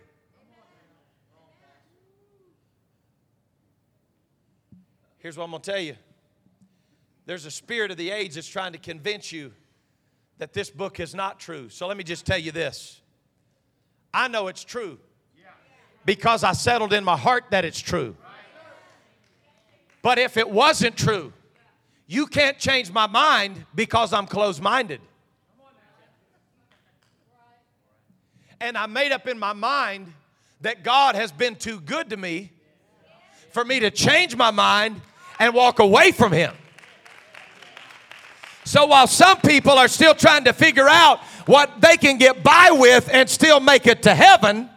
[5.26, 5.96] Here's what I'm going to tell you
[7.26, 9.52] there's a spirit of the age that's trying to convince you
[10.38, 11.68] that this book is not true.
[11.68, 13.02] So let me just tell you this
[14.14, 15.00] I know it's true
[16.06, 18.16] because I settled in my heart that it's true.
[20.04, 21.34] But if it wasn't true,
[22.06, 25.02] you can't change my mind because I'm closed minded.
[28.62, 30.14] And I made up in my mind
[30.62, 32.52] that God has been too good to me
[33.50, 35.02] for me to change my mind
[35.40, 36.54] and walk away from Him.
[38.66, 42.70] So while some people are still trying to figure out what they can get by
[42.72, 44.70] with and still make it to heaven,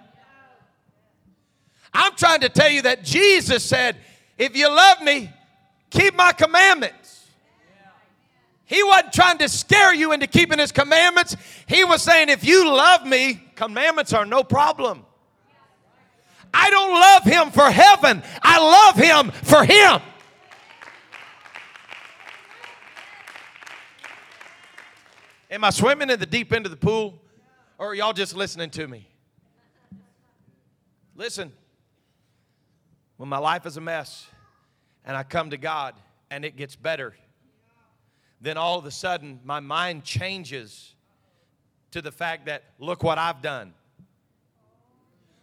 [1.95, 3.97] I'm trying to tell you that Jesus said,
[4.37, 5.31] If you love me,
[5.91, 7.27] keep my commandments.
[8.67, 11.35] He wasn't trying to scare you into keeping his commandments.
[11.67, 15.07] He was saying, If you love me, commandments are no problem.
[16.53, 20.03] I don't love him for heaven, I love him for him.
[25.51, 27.23] Am I swimming in the deep end of the pool?
[27.79, 29.09] Or are y'all just listening to me?
[31.17, 31.53] Listen,
[33.17, 34.27] when my life is a mess
[35.05, 35.95] and I come to God
[36.31, 37.15] and it gets better,
[38.41, 40.95] then all of a sudden my mind changes
[41.93, 43.73] to the fact that look what I've done.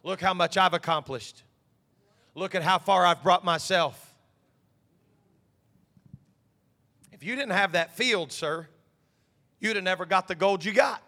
[0.03, 1.43] Look how much I've accomplished.
[2.35, 4.13] Look at how far I've brought myself.
[7.11, 8.67] If you didn't have that field, sir,
[9.65, 11.01] you'd have never got the gold you got.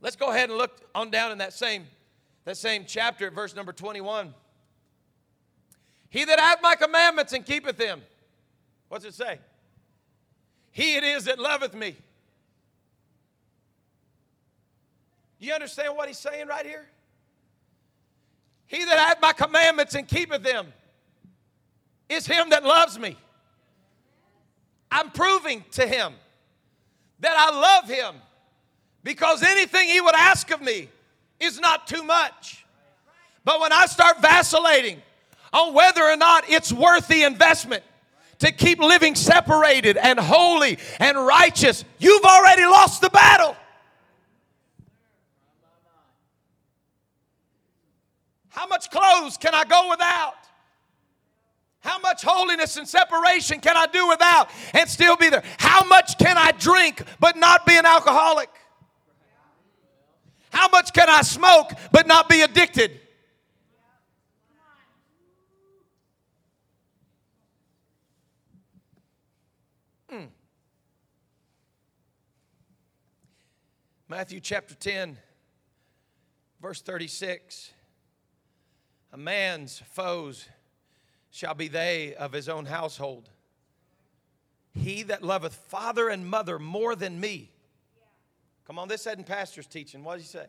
[0.00, 1.86] Let's go ahead and look on down in that same,
[2.46, 4.32] that same chapter at verse number 21.
[6.08, 8.00] He that hath my commandments and keepeth them.
[8.88, 9.38] What's it say?
[10.72, 11.96] He it is that loveth me.
[15.38, 16.86] You understand what he's saying right here?
[18.66, 20.72] He that hath my commandments and keepeth them
[22.08, 23.16] is him that loves me.
[24.90, 26.14] I'm proving to him
[27.20, 28.14] that I love him
[29.04, 30.88] because anything he would ask of me
[31.38, 32.64] is not too much.
[33.44, 35.00] But when I start vacillating
[35.52, 37.82] on whether or not it's worth the investment
[38.40, 43.56] to keep living separated and holy and righteous, you've already lost the battle.
[48.50, 50.34] How much clothes can I go without?
[51.80, 55.42] How much holiness and separation can I do without and still be there?
[55.58, 58.50] How much can I drink but not be an alcoholic?
[60.50, 63.00] How much can I smoke but not be addicted?
[70.12, 70.28] Mm.
[74.06, 75.16] Matthew chapter 10,
[76.60, 77.72] verse 36.
[79.12, 80.46] A man's foes
[81.40, 83.30] shall be they of his own household.
[84.74, 87.50] He that loveth father and mother more than me.
[88.66, 90.04] Come on, this isn't pastor's teaching.
[90.04, 90.46] What does he say?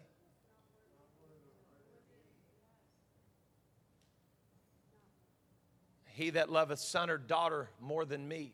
[6.08, 8.54] He that loveth son or daughter more than me.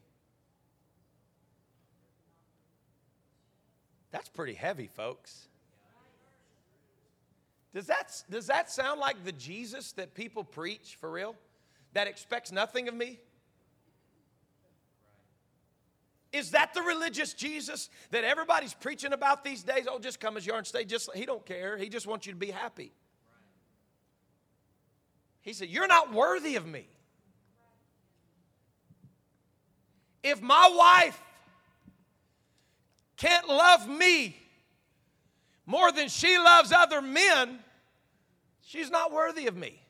[4.12, 5.48] That's pretty heavy, folks.
[7.74, 11.36] Does that, does that sound like the Jesus that people preach for real?
[11.94, 13.20] That expects nothing of me?
[16.32, 19.88] Is that the religious Jesus that everybody's preaching about these days?
[19.90, 21.78] Oh, just come as you are and stay just he don't care.
[21.78, 22.92] He just wants you to be happy.
[25.42, 26.88] He said, You're not worthy of me.
[30.22, 31.22] If my wife
[33.16, 34.36] can't love me
[35.66, 37.60] more than she loves other men,
[38.62, 39.82] she's not worthy of me.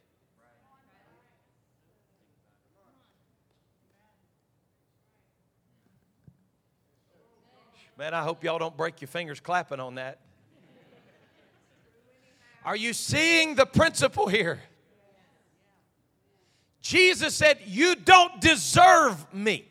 [7.98, 10.20] Man, I hope y'all don't break your fingers clapping on that.
[12.64, 14.62] Are you seeing the principle here?
[16.84, 19.66] Jesus said, You don't deserve me.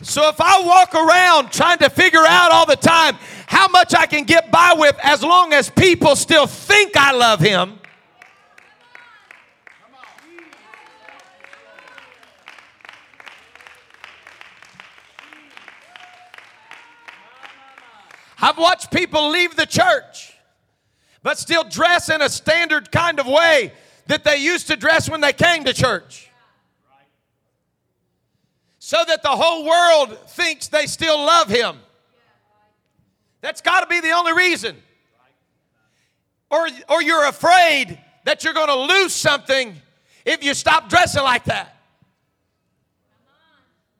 [0.00, 4.06] So if I walk around trying to figure out all the time how much I
[4.06, 7.78] can get by with as long as people still think I love him,
[18.46, 20.32] I've watched people leave the church,
[21.24, 23.72] but still dress in a standard kind of way
[24.06, 26.30] that they used to dress when they came to church.
[28.78, 31.76] So that the whole world thinks they still love him.
[33.40, 34.76] That's got to be the only reason.
[36.48, 39.74] Or, or you're afraid that you're going to lose something
[40.24, 41.76] if you stop dressing like that.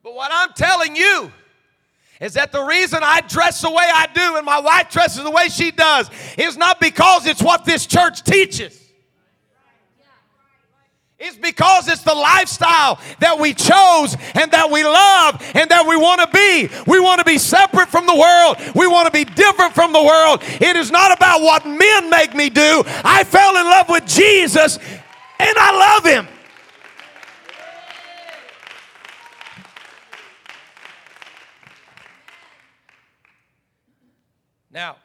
[0.05, 1.32] But what I'm telling you,
[2.20, 5.30] is that the reason I dress the way I do and my wife dresses the
[5.30, 8.82] way she does is not because it's what this church teaches.
[11.18, 15.96] It's because it's the lifestyle that we chose and that we love and that we
[15.96, 16.68] want to be.
[16.86, 18.58] We want to be separate from the world.
[18.74, 20.42] We want to be different from the world.
[20.60, 22.82] It is not about what men make me do.
[23.02, 26.36] I fell in love with Jesus and I love him.
[34.77, 34.97] Now,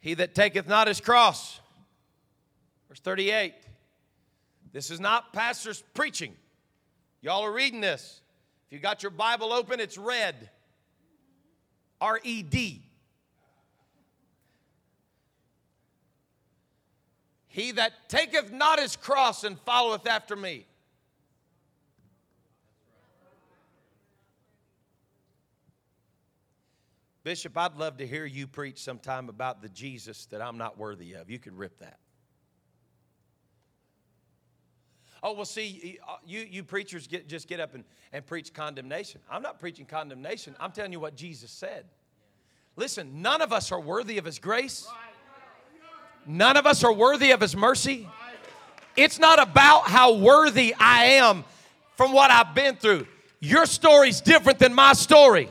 [0.00, 1.60] he that taketh not his cross,
[2.88, 3.54] verse 38.
[4.72, 6.34] This is not pastors preaching.
[7.22, 8.20] Y'all are reading this.
[8.66, 10.50] If you got your Bible open, it's red.
[12.00, 12.82] R E D.
[17.46, 20.66] He that taketh not his cross and followeth after me.
[27.24, 31.14] Bishop, I'd love to hear you preach sometime about the Jesus that I'm not worthy
[31.14, 31.30] of.
[31.30, 31.98] You could rip that.
[35.22, 39.22] Oh, well, see, uh, you, you preachers get, just get up and, and preach condemnation.
[39.30, 40.54] I'm not preaching condemnation.
[40.60, 41.86] I'm telling you what Jesus said.
[42.76, 44.86] Listen, none of us are worthy of His grace,
[46.26, 48.06] none of us are worthy of His mercy.
[48.96, 51.44] It's not about how worthy I am
[51.96, 53.06] from what I've been through.
[53.40, 55.48] Your story's different than my story.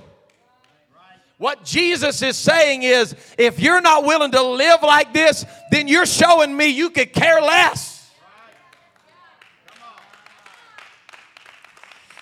[1.43, 6.05] What Jesus is saying is if you're not willing to live like this, then you're
[6.05, 8.09] showing me you could care less.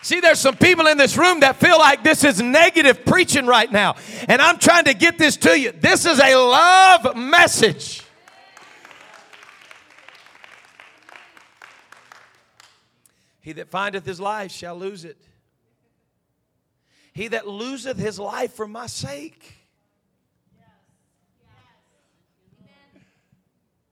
[0.01, 3.71] See, there's some people in this room that feel like this is negative preaching right
[3.71, 3.95] now.
[4.27, 5.71] And I'm trying to get this to you.
[5.71, 8.01] This is a love message.
[13.41, 15.15] He that findeth his life shall lose it.
[17.13, 19.55] He that loseth his life for my sake.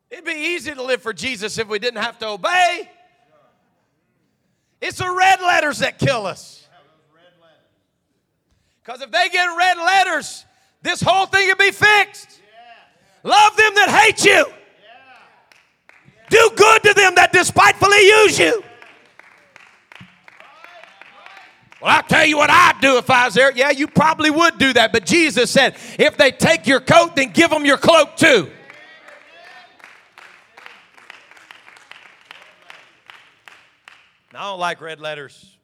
[0.09, 2.89] It'd be easy to live for Jesus if we didn't have to obey.
[4.81, 6.67] It's the red letters that kill us.
[8.81, 10.45] Because if they get red letters,
[10.81, 12.41] this whole thing would be fixed.
[13.23, 14.45] Love them that hate you.
[16.29, 18.63] Do good to them that despitefully use you.
[21.81, 23.51] Well, I'll tell you what I'd do if I was there.
[23.53, 24.91] Yeah, you probably would do that.
[24.91, 28.51] But Jesus said, if they take your coat, then give them your cloak too.
[34.33, 35.57] Now, I don't like red letters,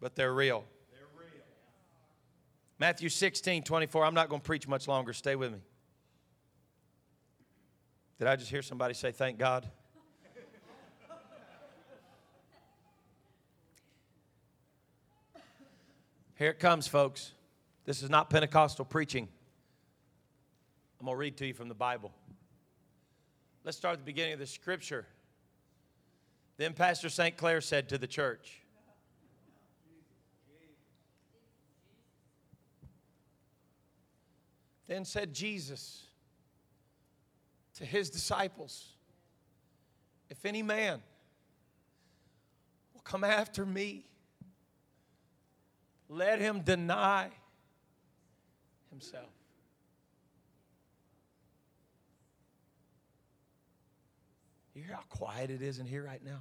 [0.00, 0.64] but they're real.
[2.78, 4.04] Matthew 16, 24.
[4.04, 5.12] I'm not going to preach much longer.
[5.12, 5.58] Stay with me.
[8.18, 9.66] Did I just hear somebody say, thank God?
[16.40, 17.32] Here it comes, folks.
[17.84, 19.28] This is not Pentecostal preaching.
[20.98, 22.12] I'm going to read to you from the Bible.
[23.62, 25.04] Let's start at the beginning of the scripture.
[26.56, 27.36] Then Pastor St.
[27.36, 28.62] Clair said to the church,
[34.88, 36.04] Then said Jesus
[37.74, 38.94] to his disciples,
[40.30, 41.02] If any man
[42.94, 44.06] will come after me,
[46.12, 47.28] Let him deny
[48.90, 49.30] himself.
[54.74, 56.40] You hear how quiet it is in here right now?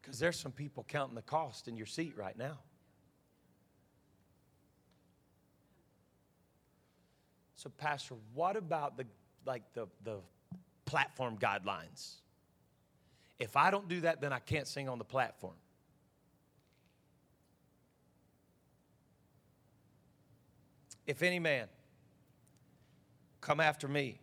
[0.00, 2.58] Because there's some people counting the cost in your seat right now.
[7.56, 9.04] So, Pastor, what about the
[9.44, 10.18] like the, the
[10.84, 12.14] platform guidelines?
[13.40, 15.54] If I don't do that, then I can't sing on the platform.
[21.10, 21.66] If any man
[23.40, 24.20] come after me,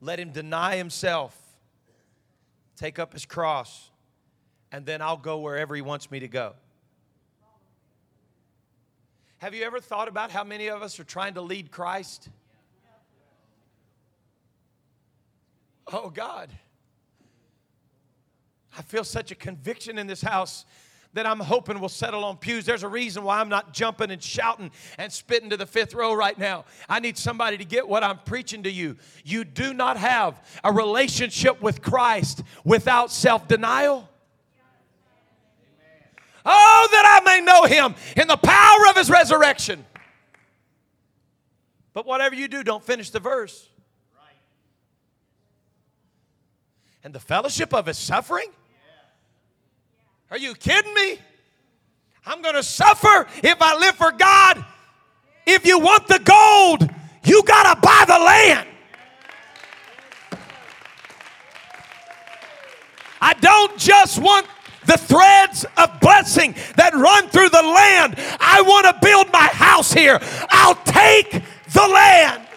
[0.00, 1.40] let him deny himself,
[2.74, 3.88] take up his cross,
[4.72, 6.54] and then I'll go wherever he wants me to go.
[9.36, 12.28] Have you ever thought about how many of us are trying to lead Christ?
[15.92, 16.50] Oh, God.
[18.76, 20.64] I feel such a conviction in this house
[21.14, 22.64] that I'm hoping will settle on pews.
[22.64, 26.14] There's a reason why I'm not jumping and shouting and spitting to the fifth row
[26.14, 26.64] right now.
[26.88, 28.96] I need somebody to get what I'm preaching to you.
[29.24, 34.08] You do not have a relationship with Christ without self denial.
[36.44, 39.84] Oh, that I may know him in the power of his resurrection.
[41.92, 43.68] But whatever you do, don't finish the verse.
[47.02, 48.48] And the fellowship of his suffering?
[50.30, 51.18] Are you kidding me?
[52.26, 54.64] I'm going to suffer if I live for God.
[55.46, 56.90] If you want the gold,
[57.24, 58.68] you got to buy the land.
[63.20, 64.46] I don't just want
[64.86, 68.16] the threads of blessing that run through the land.
[68.40, 70.18] I want to build my house here.
[70.50, 72.47] I'll take the land.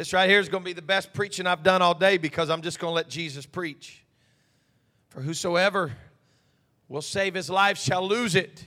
[0.00, 2.48] This right here is going to be the best preaching I've done all day because
[2.48, 4.02] I'm just going to let Jesus preach.
[5.10, 5.92] For whosoever
[6.88, 8.64] will save his life shall lose it,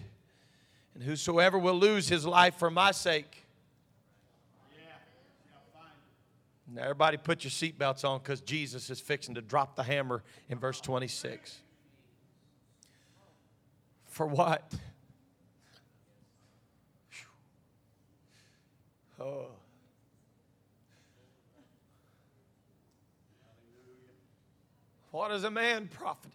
[0.93, 3.47] and whosoever will lose his life for my sake
[6.71, 10.59] Now, everybody put your seatbelts on because Jesus is fixing to drop the hammer in
[10.59, 11.57] verse 26.
[14.05, 14.71] For what?
[19.19, 19.47] Oh.
[25.13, 26.31] What is a man profited?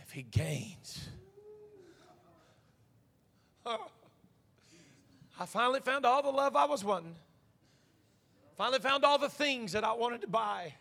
[0.00, 1.06] If he gains.
[3.66, 3.76] Oh.
[5.38, 7.14] I finally found all the love I was wanting.
[8.56, 10.72] Finally found all the things that I wanted to buy.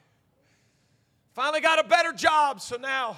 [1.34, 3.18] Finally got a better job, so now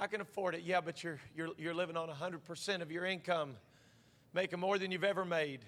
[0.00, 0.62] I can afford it.
[0.64, 3.56] Yeah, but you're, you're, you're living on 100% of your income,
[4.32, 5.58] making more than you've ever made.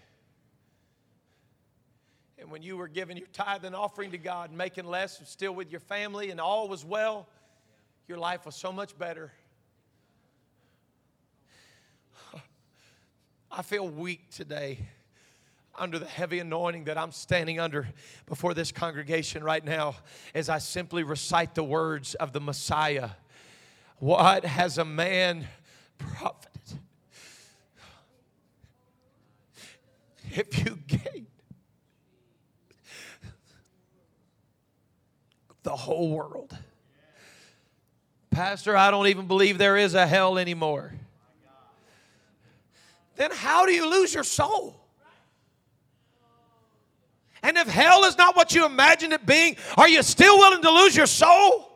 [2.39, 5.53] And when you were giving your tithe and offering to God, making less, and still
[5.53, 7.29] with your family, and all was well,
[8.07, 9.33] your life was so much better.
[13.51, 14.79] I feel weak today
[15.77, 17.89] under the heavy anointing that I'm standing under
[18.27, 19.97] before this congregation right now
[20.35, 23.11] as I simply recite the words of the Messiah.
[24.01, 25.47] What has a man
[25.99, 26.51] profited
[30.33, 31.27] if you gain
[35.63, 36.57] the whole world?
[38.31, 40.93] Pastor, I don't even believe there is a hell anymore
[43.21, 44.81] then how do you lose your soul?
[47.43, 50.71] And if hell is not what you imagined it being, are you still willing to
[50.71, 51.70] lose your soul?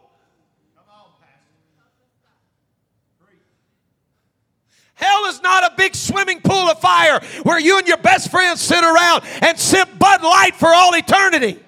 [4.94, 8.60] Hell is not a big swimming pool of fire where you and your best friends
[8.60, 11.58] sit around and sip Bud Light for all eternity.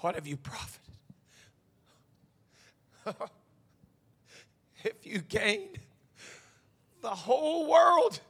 [0.00, 0.80] What have you profited?
[4.84, 5.68] if you gain
[7.02, 8.20] the whole world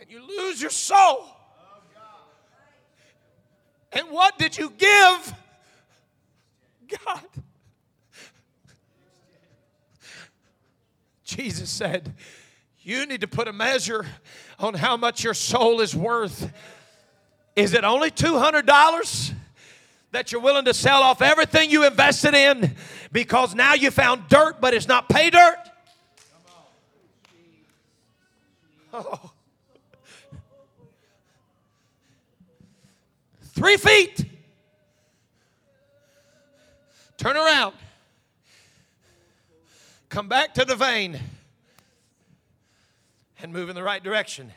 [0.00, 1.28] and you lose your soul?
[3.92, 5.34] And what did you give
[7.04, 7.22] God?
[11.34, 12.14] Jesus said,
[12.80, 14.06] You need to put a measure
[14.58, 16.52] on how much your soul is worth.
[17.56, 19.34] Is it only $200?
[20.12, 22.76] that you're willing to sell off everything you invested in
[23.10, 25.56] because now you found dirt, but it's not pay dirt?
[28.92, 29.32] Oh.
[33.54, 34.24] Three feet.
[37.16, 37.74] Turn around.
[40.14, 41.18] Come back to the vein
[43.42, 44.52] and move in the right direction.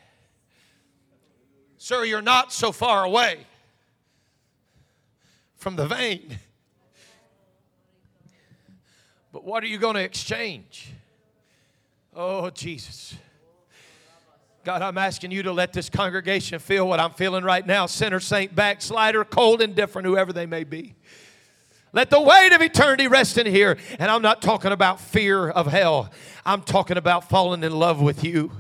[1.78, 3.40] Sir, you're not so far away
[5.56, 6.38] from the vein.
[9.34, 10.92] But what are you going to exchange?
[12.16, 13.16] Oh, Jesus.
[14.64, 18.20] God, I'm asking you to let this congregation feel what I'm feeling right now sinner,
[18.20, 20.94] saint, backslider, cold, indifferent, whoever they may be.
[21.98, 23.76] Let the weight of eternity rest in here.
[23.98, 26.12] And I'm not talking about fear of hell,
[26.46, 28.52] I'm talking about falling in love with you.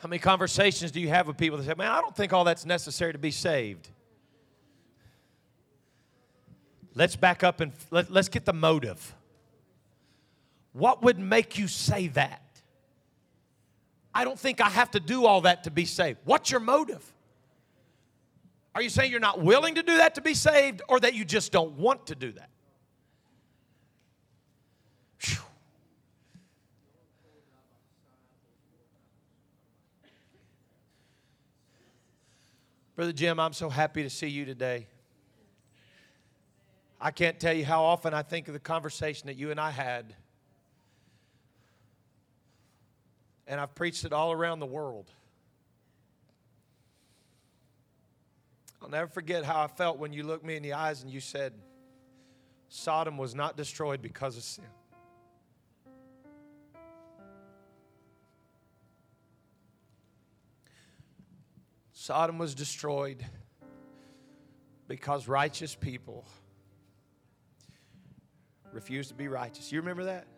[0.00, 2.44] How many conversations do you have with people that say, Man, I don't think all
[2.44, 3.88] that's necessary to be saved?
[6.94, 9.14] Let's back up and let, us get the motive.
[10.74, 12.42] What would make you say that?
[14.14, 16.18] I don't think I have to do all that to be saved.
[16.26, 17.15] What's your motive?
[18.76, 21.24] Are you saying you're not willing to do that to be saved or that you
[21.24, 22.50] just don't want to do that?
[25.22, 25.38] Whew.
[32.96, 34.86] Brother Jim, I'm so happy to see you today.
[37.00, 39.70] I can't tell you how often I think of the conversation that you and I
[39.70, 40.14] had.
[43.46, 45.10] And I've preached it all around the world.
[48.86, 51.18] I'll never forget how I felt when you looked me in the eyes and you
[51.18, 51.52] said,
[52.68, 54.64] Sodom was not destroyed because of sin.
[61.92, 63.26] Sodom was destroyed
[64.86, 66.24] because righteous people
[68.70, 69.72] refused to be righteous.
[69.72, 70.28] You remember that?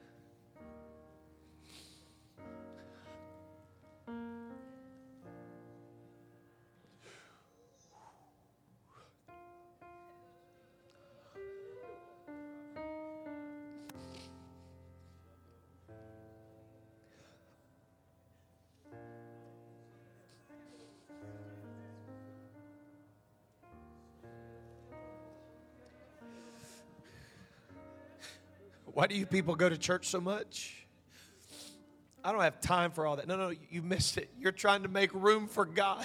[28.98, 30.74] Why do you people go to church so much?
[32.24, 33.28] I don't have time for all that.
[33.28, 34.28] No, no, you missed it.
[34.40, 36.04] You're trying to make room for God.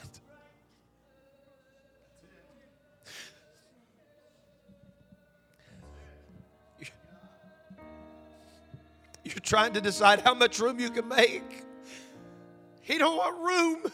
[9.23, 11.63] You're trying to decide how much room you can make.
[12.81, 13.91] He don't want room.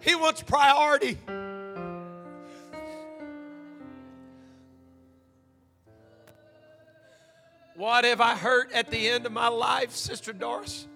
[0.00, 1.16] He wants priority.
[7.88, 10.86] What have I hurt at the end of my life, Sister Doris?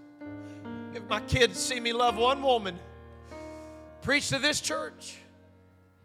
[0.93, 2.79] If my kids see me love one woman,
[4.03, 5.17] preach to this church,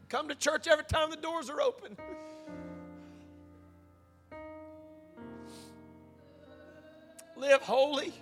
[0.07, 1.97] come to church every time the doors are open.
[7.35, 8.13] Live holy.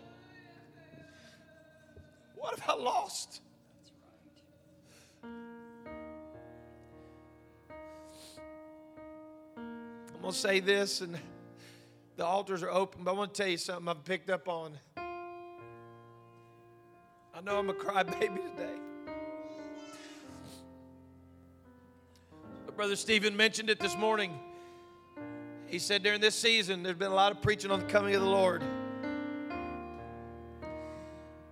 [2.35, 3.41] What have I lost?
[5.23, 5.31] I'm
[10.19, 11.19] going to say this and
[12.15, 14.77] the altars are open, but I want to tell you something I've picked up on.
[14.97, 15.01] I
[17.43, 18.75] know I'm a crybaby today.
[22.65, 24.39] But Brother Stephen mentioned it this morning.
[25.67, 28.21] He said during this season, there's been a lot of preaching on the coming of
[28.21, 28.63] the Lord.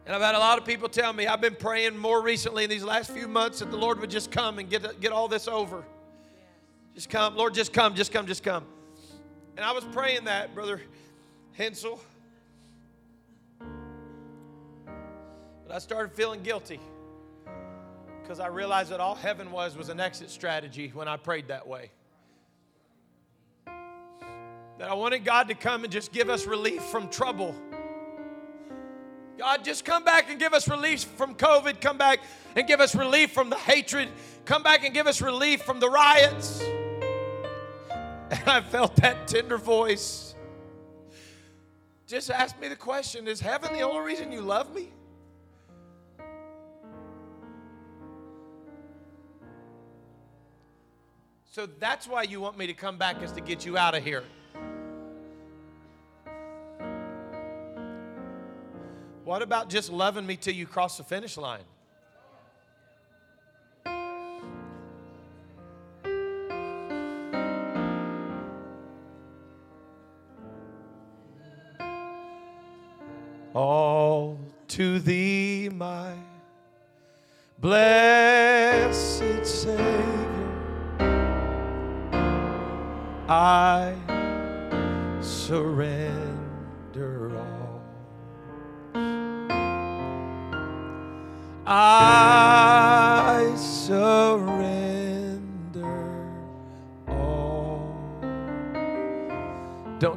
[0.06, 2.70] And I've had a lot of people tell me, I've been praying more recently in
[2.70, 5.48] these last few months that the Lord would just come and get, get all this
[5.48, 5.84] over.
[6.94, 7.36] Just come.
[7.36, 8.66] Lord, just come, just come, just come.
[9.56, 10.82] And I was praying that, Brother
[11.54, 12.00] Hensel.
[13.60, 16.80] But I started feeling guilty
[18.22, 21.68] because I realized that all heaven was was an exit strategy when I prayed that
[21.68, 21.92] way.
[24.80, 27.56] That I wanted God to come and just give us relief from trouble.
[29.38, 31.80] God, just come back and give us relief from COVID.
[31.80, 32.20] Come back
[32.56, 34.10] and give us relief from the hatred.
[34.46, 36.64] Come back and give us relief from the riots.
[38.34, 40.34] And I felt that tender voice.
[42.08, 44.92] Just ask me the question Is heaven the only reason you love me?
[51.52, 54.04] So that's why you want me to come back, is to get you out of
[54.04, 54.24] here.
[59.24, 61.62] What about just loving me till you cross the finish line?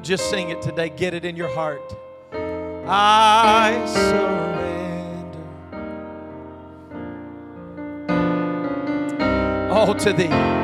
[0.06, 1.96] Just sing it today, get it in your heart.
[2.88, 4.46] I surrender
[9.72, 10.56] all to thee.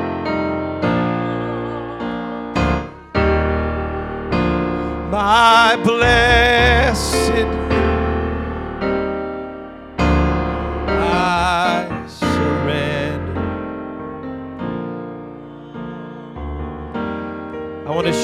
[5.11, 7.62] my blessed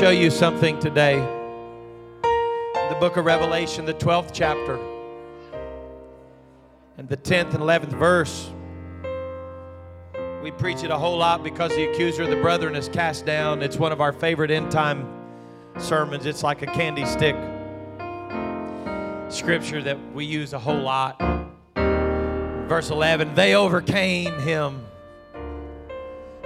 [0.10, 1.18] show you something today.
[2.24, 4.80] The book of Revelation, the 12th chapter,
[6.98, 8.50] and the 10th and 11th verse.
[10.42, 13.62] We preach it a whole lot because the accuser of the brethren is cast down.
[13.62, 15.08] It's one of our favorite end time
[15.78, 17.36] sermons, it's like a candy stick
[19.32, 21.20] scripture that we use a whole lot.
[22.68, 24.89] Verse 11 they overcame him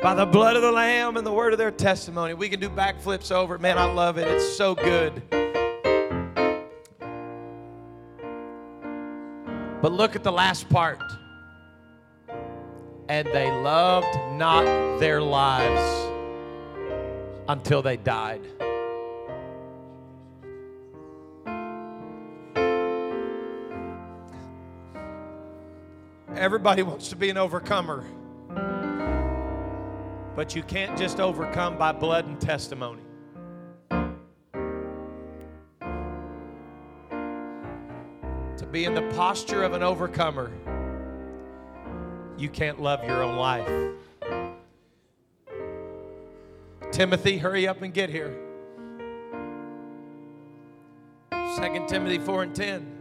[0.04, 2.34] by the blood of the Lamb and the word of their testimony.
[2.34, 3.62] We can do backflips over it.
[3.62, 4.28] Man, I love it.
[4.28, 5.24] It's so good.
[9.82, 11.01] But look at the last part.
[13.08, 14.66] And they loved not
[14.99, 16.12] their lives
[17.47, 18.41] until they died.
[26.36, 28.06] Everybody wants to be an overcomer.
[30.36, 33.04] But you can't just overcome by blood and testimony.
[38.58, 40.52] To be in the posture of an overcomer,
[42.38, 43.70] you can't love your own life.
[46.92, 48.36] Timothy, hurry up and get here.
[51.32, 52.98] 2 Timothy 4 and 10.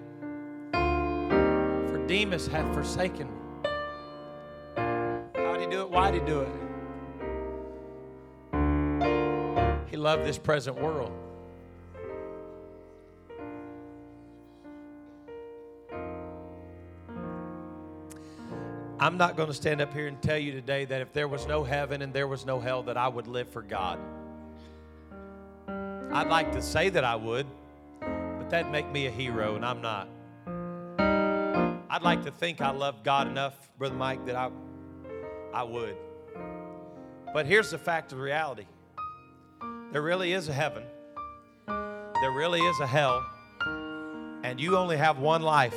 [1.89, 3.71] For Demas hath forsaken me.
[4.77, 5.91] How did he do it?
[5.91, 6.72] Why did he do it?
[9.93, 11.13] He loved this present world.
[18.99, 21.47] I'm not going to stand up here and tell you today that if there was
[21.47, 23.99] no heaven and there was no hell, that I would live for God.
[25.69, 27.47] I'd like to say that I would,
[28.01, 30.09] but that'd make me a hero, and I'm not.
[31.91, 34.49] I'd like to think I love God enough, Brother Mike, that I,
[35.53, 35.97] I would.
[37.35, 38.65] But here's the fact of reality
[39.93, 40.85] there really is a heaven,
[41.67, 43.23] there really is a hell,
[44.43, 45.77] and you only have one life.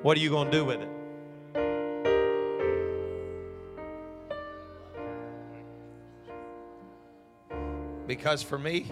[0.00, 0.88] What are you going to do with it?
[8.06, 8.90] Because for me,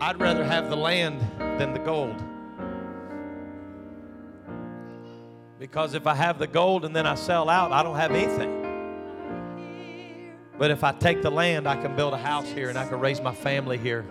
[0.00, 1.20] I'd rather have the land
[1.58, 2.22] than the gold.
[5.58, 8.63] Because if I have the gold and then I sell out, I don't have anything.
[10.56, 13.00] But if I take the land, I can build a house here and I can
[13.00, 14.04] raise my family here.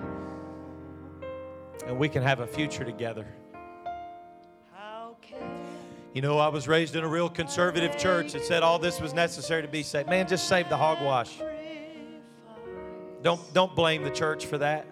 [1.88, 3.26] And we can have a future together.
[6.14, 9.16] You know, I was raised in a real conservative church that said all this was
[9.16, 10.10] necessary to be saved.
[10.10, 11.40] Man, just save the hogwash.
[13.24, 14.86] Don't, don't blame the church for that.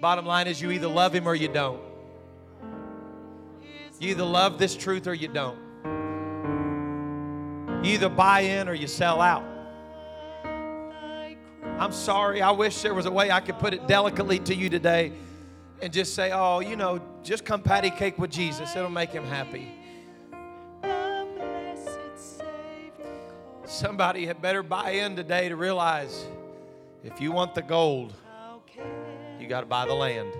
[0.00, 1.82] Bottom line is you either love him or you don't.
[4.00, 5.58] You either love this truth or you don't.
[7.84, 9.44] You either buy in or you sell out.
[11.78, 12.42] I'm sorry.
[12.42, 15.12] I wish there was a way I could put it delicately to you today
[15.80, 18.74] and just say, oh, you know, just come patty cake with Jesus.
[18.74, 19.72] It'll make him happy.
[23.64, 26.26] Somebody had better buy in today to realize
[27.04, 28.12] if you want the gold,
[29.38, 30.32] you got to buy the land.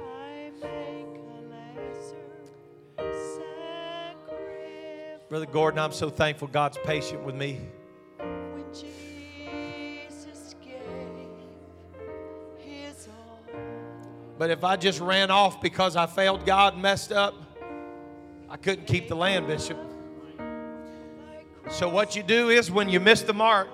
[5.28, 7.60] Brother Gordon, I'm so thankful God's patient with me.
[14.38, 17.34] But if I just ran off because I failed God and messed up,
[18.48, 19.76] I couldn't keep the land, Bishop.
[21.70, 23.68] So, what you do is when you miss the mark,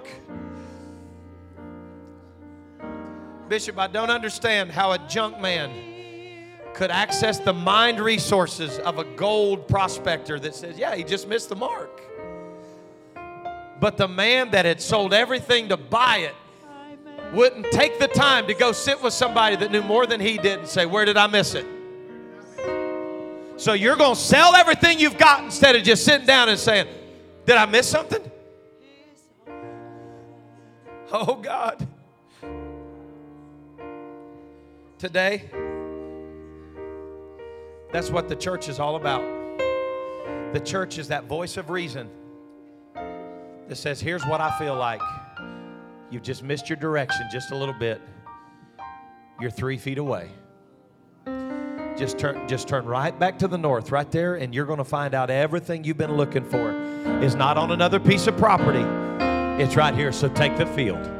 [3.48, 5.70] Bishop, I don't understand how a junk man
[6.72, 11.50] could access the mind resources of a gold prospector that says, Yeah, he just missed
[11.50, 12.00] the mark.
[13.80, 16.34] But the man that had sold everything to buy it
[17.34, 20.60] wouldn't take the time to go sit with somebody that knew more than he did
[20.60, 21.66] and say, Where did I miss it?
[23.56, 26.86] So you're going to sell everything you've got instead of just sitting down and saying,
[27.46, 28.30] Did I miss something?
[31.12, 31.86] Oh God.
[34.98, 35.50] Today,
[37.92, 39.22] that's what the church is all about.
[40.52, 42.08] The church is that voice of reason
[42.94, 45.00] that says, Here's what I feel like.
[46.10, 48.00] You've just missed your direction just a little bit.
[49.40, 50.30] You're three feet away.
[51.96, 54.84] Just turn, just turn right back to the north, right there, and you're going to
[54.84, 56.72] find out everything you've been looking for
[57.22, 58.84] is not on another piece of property.
[59.62, 60.10] It's right here.
[60.10, 61.10] So take the field.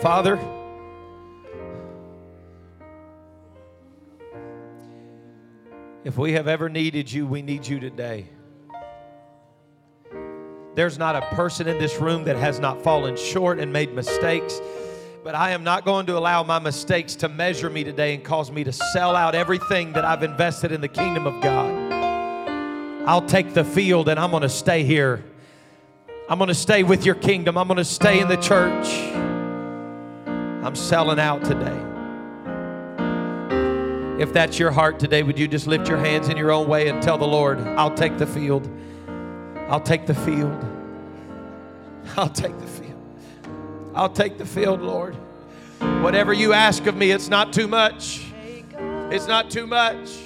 [0.00, 0.38] Father,
[6.04, 8.28] if we have ever needed you, we need you today.
[10.78, 14.60] There's not a person in this room that has not fallen short and made mistakes.
[15.24, 18.52] But I am not going to allow my mistakes to measure me today and cause
[18.52, 21.72] me to sell out everything that I've invested in the kingdom of God.
[23.08, 25.24] I'll take the field and I'm going to stay here.
[26.30, 27.58] I'm going to stay with your kingdom.
[27.58, 28.86] I'm going to stay in the church.
[30.64, 31.76] I'm selling out today.
[34.22, 36.86] If that's your heart today, would you just lift your hands in your own way
[36.86, 38.70] and tell the Lord, I'll take the field.
[39.68, 40.64] I'll take the field.
[42.16, 42.94] I'll take the field.
[43.94, 45.14] I'll take the field, Lord.
[46.02, 48.32] Whatever you ask of me, it's not too much.
[49.10, 50.16] It's not too much.